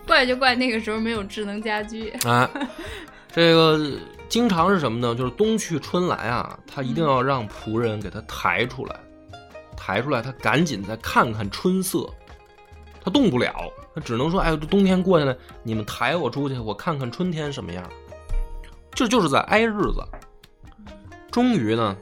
[0.08, 2.50] 怪就怪那个时候没有智能家居，啊，
[3.32, 3.92] 这个
[4.30, 5.14] 经常是什么呢？
[5.16, 8.96] 就是冬去春来啊，他一定要让仆人给他抬出来，
[9.76, 12.10] 抬出来，他赶紧再看看春色。
[13.04, 13.52] 他动不了，
[13.96, 17.84] 他只能说：“哎冬天过去了，你们抬我出去，我看看春天什么样。”
[18.94, 20.06] 这就是在挨日子。
[21.32, 21.98] 终于呢，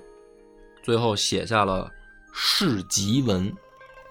[0.90, 1.88] 最后写下了
[2.34, 3.56] 世疾文，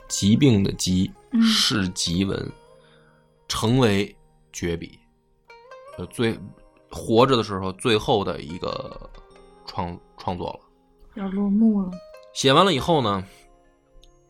[0.06, 2.52] 疾病的疾，嗯世疾文，
[3.48, 4.16] 成为
[4.52, 4.96] 绝笔。
[5.98, 6.38] 就最
[6.88, 9.10] 活着的时候最后的一个
[9.66, 10.60] 创创作了。
[11.20, 11.90] 要落幕了。
[12.32, 13.24] 写完了以后呢，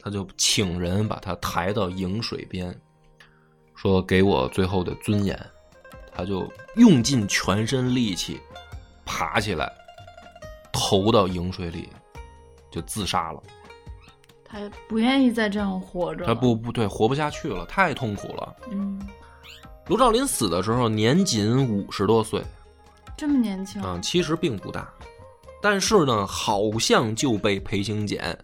[0.00, 2.74] 他就请人把他抬到颍水边，
[3.74, 5.38] 说给我最后的尊严。
[6.10, 8.40] 他就用尽全身力气
[9.04, 9.70] 爬起来，
[10.72, 11.90] 投到颍水里，
[12.70, 13.42] 就自杀了。
[14.44, 14.58] 他
[14.88, 16.24] 不愿意再这样活着。
[16.24, 18.56] 他不不对，活不下去了，太痛苦了。
[18.70, 18.98] 嗯，
[19.88, 22.42] 卢照邻死的时候年仅五十多岁，
[23.16, 24.90] 这么年轻，啊、其实并不大，
[25.60, 28.38] 但是呢，好像就被裴行俭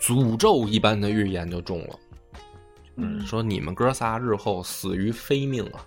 [0.00, 1.98] 诅咒一般的预言就中了，
[2.96, 5.84] 嗯说你们哥仨日后死于非命啊，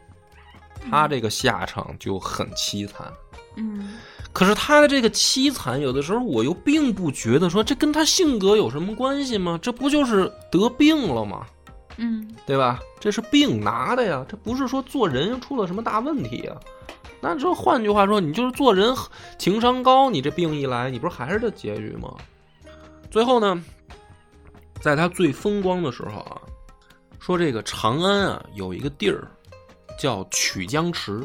[0.90, 3.12] 他这个下场就很凄惨。
[3.56, 3.98] 嗯
[4.32, 9.60] 可是他的这个凄惨，有的时候我又并不觉得说这跟他性格有什么关系吗？
[9.62, 11.46] 这不就是得病了吗？
[11.98, 12.80] 嗯对吧？
[13.00, 16.56] 这是病拿的呀，这不是说做人出了什么大问题啊。
[17.20, 18.96] 那这换句话说，你就是做人
[19.38, 22.16] 情商高，你这病一来，你不是还是这结局吗？
[23.12, 23.62] 最后呢，
[24.80, 26.40] 在他最风光的时候啊，
[27.20, 29.28] 说这个长安啊有一个地儿
[30.00, 31.22] 叫曲江池，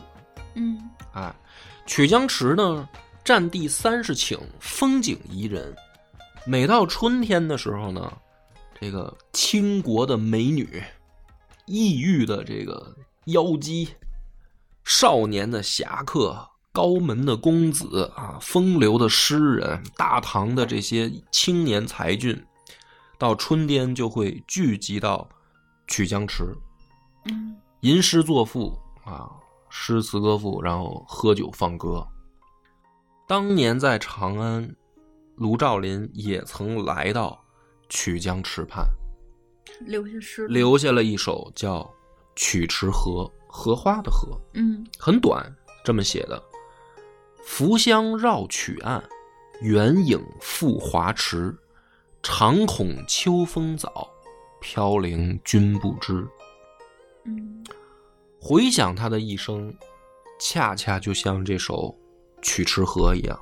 [0.54, 1.32] 嗯哎，
[1.86, 2.88] 曲江池呢
[3.24, 5.74] 占地三十顷，风景宜人。
[6.44, 8.12] 每到春天的时候呢，
[8.80, 10.82] 这个倾国的美女、
[11.66, 12.94] 异域的这个
[13.26, 13.88] 妖姬、
[14.84, 22.44] 少年的侠客、高门的公子啊、风流的诗人、大唐的这些青年才俊，
[23.18, 25.26] 到春天就会聚集到
[25.86, 26.44] 曲江池。
[27.26, 28.74] 嗯吟诗作赋
[29.04, 29.30] 啊，
[29.68, 32.02] 诗词歌赋，然后喝酒放歌。
[33.28, 34.74] 当年在长安，
[35.36, 37.38] 卢照邻也曾来到
[37.90, 38.86] 曲江池畔，
[39.80, 41.80] 留下诗，留下了一首叫
[42.34, 45.54] 《曲池荷》，荷花的荷，嗯很短，
[45.84, 46.42] 这么写的：
[47.44, 49.04] 浮香绕曲岸，
[49.60, 51.54] 远影复华池。
[52.22, 54.08] 常恐秋风早，
[54.58, 56.26] 飘零君不知。
[57.26, 57.64] 嗯
[58.40, 59.74] 回想他的一生，
[60.38, 61.94] 恰恰就像这首
[62.42, 63.38] 《曲池河》一样。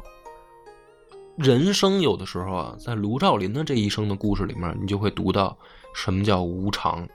[1.36, 5.56] 人生有的时候啊，在卢照邻的这一生的故事里面，你就会读到
[5.94, 7.08] 什么叫无常。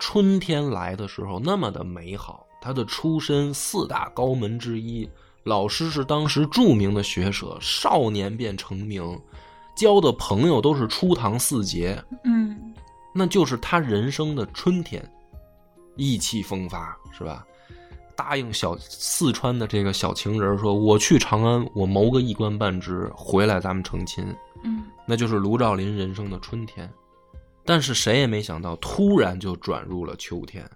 [0.00, 5.08] 春天来的时候那么的美好，他的出身四大高门之一，
[5.44, 9.20] 老师是当时著名的学者，少年便成名，
[9.76, 12.74] 交的朋友都是初唐四杰，嗯
[13.14, 15.08] 那就是他人生的春天，
[15.98, 17.44] 意气风发，是吧？
[18.16, 24.24] 答应小四川的这个小情人说：“我去长安，我谋个一官半职，回来咱们成亲。
[24.64, 26.90] 嗯”那就是卢照邻人生的春天。
[27.64, 30.68] 但是谁也没想到，突然就转入了秋天。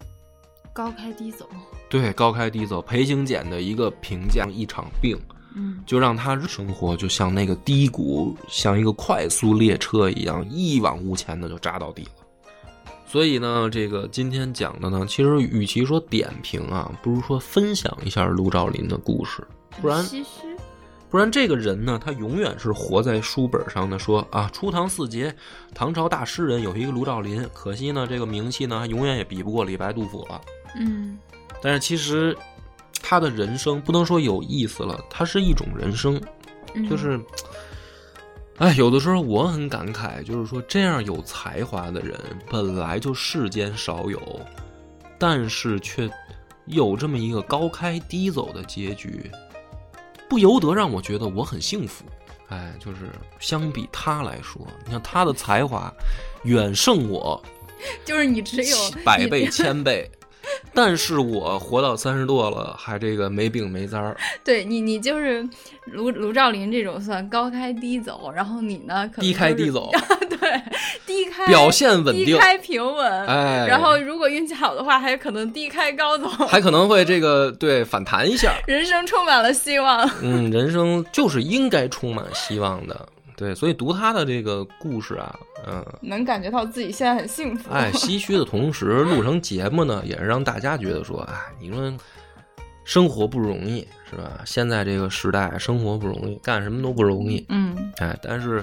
[0.72, 1.48] 高开低走，
[1.88, 5.18] 对，高开低走，裴行俭的一个评价，一场病，
[5.54, 12.21] 嗯就让他生活就像那个低谷，像一个快速列车一样，一往无前的就扎到底了。
[13.12, 19.46] 所以呢，这个今天讲的呢，其实与其说点评啊，不如说分享一下卢照邻的故事，
[19.82, 20.02] 不然
[21.10, 25.36] 不然这个人呢，他永远是活在书本上的，说啊，初唐四杰，
[25.74, 30.40] 唐朝大诗人有一个卢照邻，可惜呢，这个名气呢，永远也比不过李白、杜甫了。
[30.78, 31.18] 嗯。
[31.60, 32.34] 但是其实
[33.02, 36.18] 他的人生不能说有意思了，他是一种人生，
[36.72, 37.20] 嗯，就是，
[38.62, 42.16] 哎，有的时候我很感慨，就是说这样有才华的人
[42.48, 44.40] 本来就世间少有，
[45.18, 46.08] 但是却
[46.66, 49.28] 有这么一个高开低走的结局，
[50.28, 52.04] 不由得让我觉得我很幸福。
[52.50, 53.10] 哎，就是
[53.40, 55.92] 相比他来说，你看他的才华
[56.44, 57.42] 远胜我
[58.04, 60.08] 就是你只有百倍千倍，
[60.74, 64.16] 但是我活到三十多了，还这个没病没灾儿。
[64.44, 65.46] 对你，你就是
[65.86, 69.90] 卢卢照林这种算高开低走，然后你呢，可能低开低走
[70.28, 70.62] 对，
[71.06, 78.54] 低开表现稳定低开平稳，哎然后如果运气好的话，还可能低开高走，还可能会这个对反弹一下。
[78.66, 80.08] 人生充满了希望。
[80.22, 83.08] 嗯，人生就是应该充满希望的。
[83.36, 87.72] 对，所以读他的这个故事啊，嗯、能感觉到自己现在很幸福。
[87.72, 91.92] 哎，唏嘘的同时，录成节目呢，也是让大家觉得说，哎，你说
[92.84, 94.40] 生活不容易是吧？
[94.44, 97.44] 现在这个时代，生活不容易，干什么都不容易。
[97.48, 98.62] 嗯哎，但是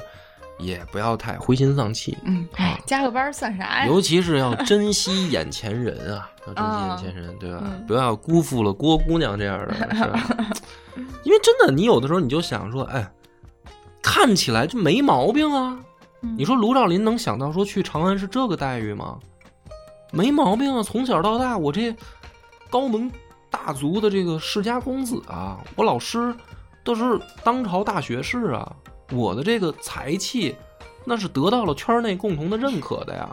[0.60, 3.88] 也不要太灰心丧气，嗯，哎，加个班儿算啥呀？
[3.88, 7.62] 尤其是要珍惜眼前人啊，要珍惜眼前人，对吧？
[7.64, 10.20] 嗯不要辜负了郭姑娘这样的，是吧？
[11.24, 13.10] 因为真的，你有的时候你就想说，哎，
[14.02, 15.80] 看起来就没毛病啊。
[16.22, 19.18] 嗯你说卢照林能想到说去长安是这个待遇吗？
[20.12, 21.96] 没毛病啊，从小到大我这
[22.70, 23.10] 高门
[23.50, 26.36] 大族的这个世家公子啊，我老师
[26.84, 28.76] 都是当朝大学士啊，
[29.12, 30.56] 我的这个才气
[31.10, 33.28] 那是得到了圈内共同的认可的呀，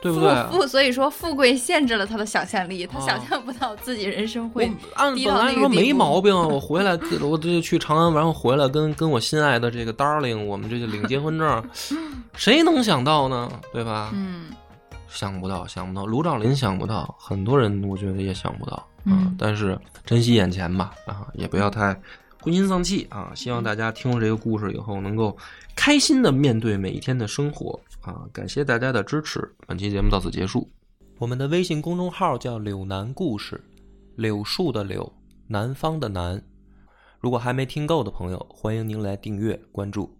[0.00, 0.34] 对不对？
[0.50, 11.62] 富富，所以说富贵限制了他的想象力，他啊想象不到自己人生我会按本来说没毛病啊，我 回来我这去长安，然后回来跟跟我心爱的这个 darling，我们这就领结婚证，
[12.34, 13.50] 谁能想到呢？
[13.72, 14.10] 对吧？
[14.14, 14.46] 嗯
[15.12, 18.84] 想不到，想不到，卢照邻想不到，很多人我觉得也想不到啊。
[19.06, 22.00] 嗯但是珍惜眼前吧，啊，也不要太
[22.40, 23.32] 灰心丧气啊。
[23.34, 25.36] 希望大家听了这个故事以后，能够
[25.82, 28.28] 开心的面对每一天的生活啊。
[28.34, 30.70] 感谢大家的支持，本期节目到此结束。
[31.16, 33.58] 我们的微信公众号叫“柳南故事”，
[34.16, 35.10] 柳树的柳，
[35.46, 36.42] 南方的南。
[37.18, 40.14] 如果还没听够的朋友，欢迎您来订阅关注。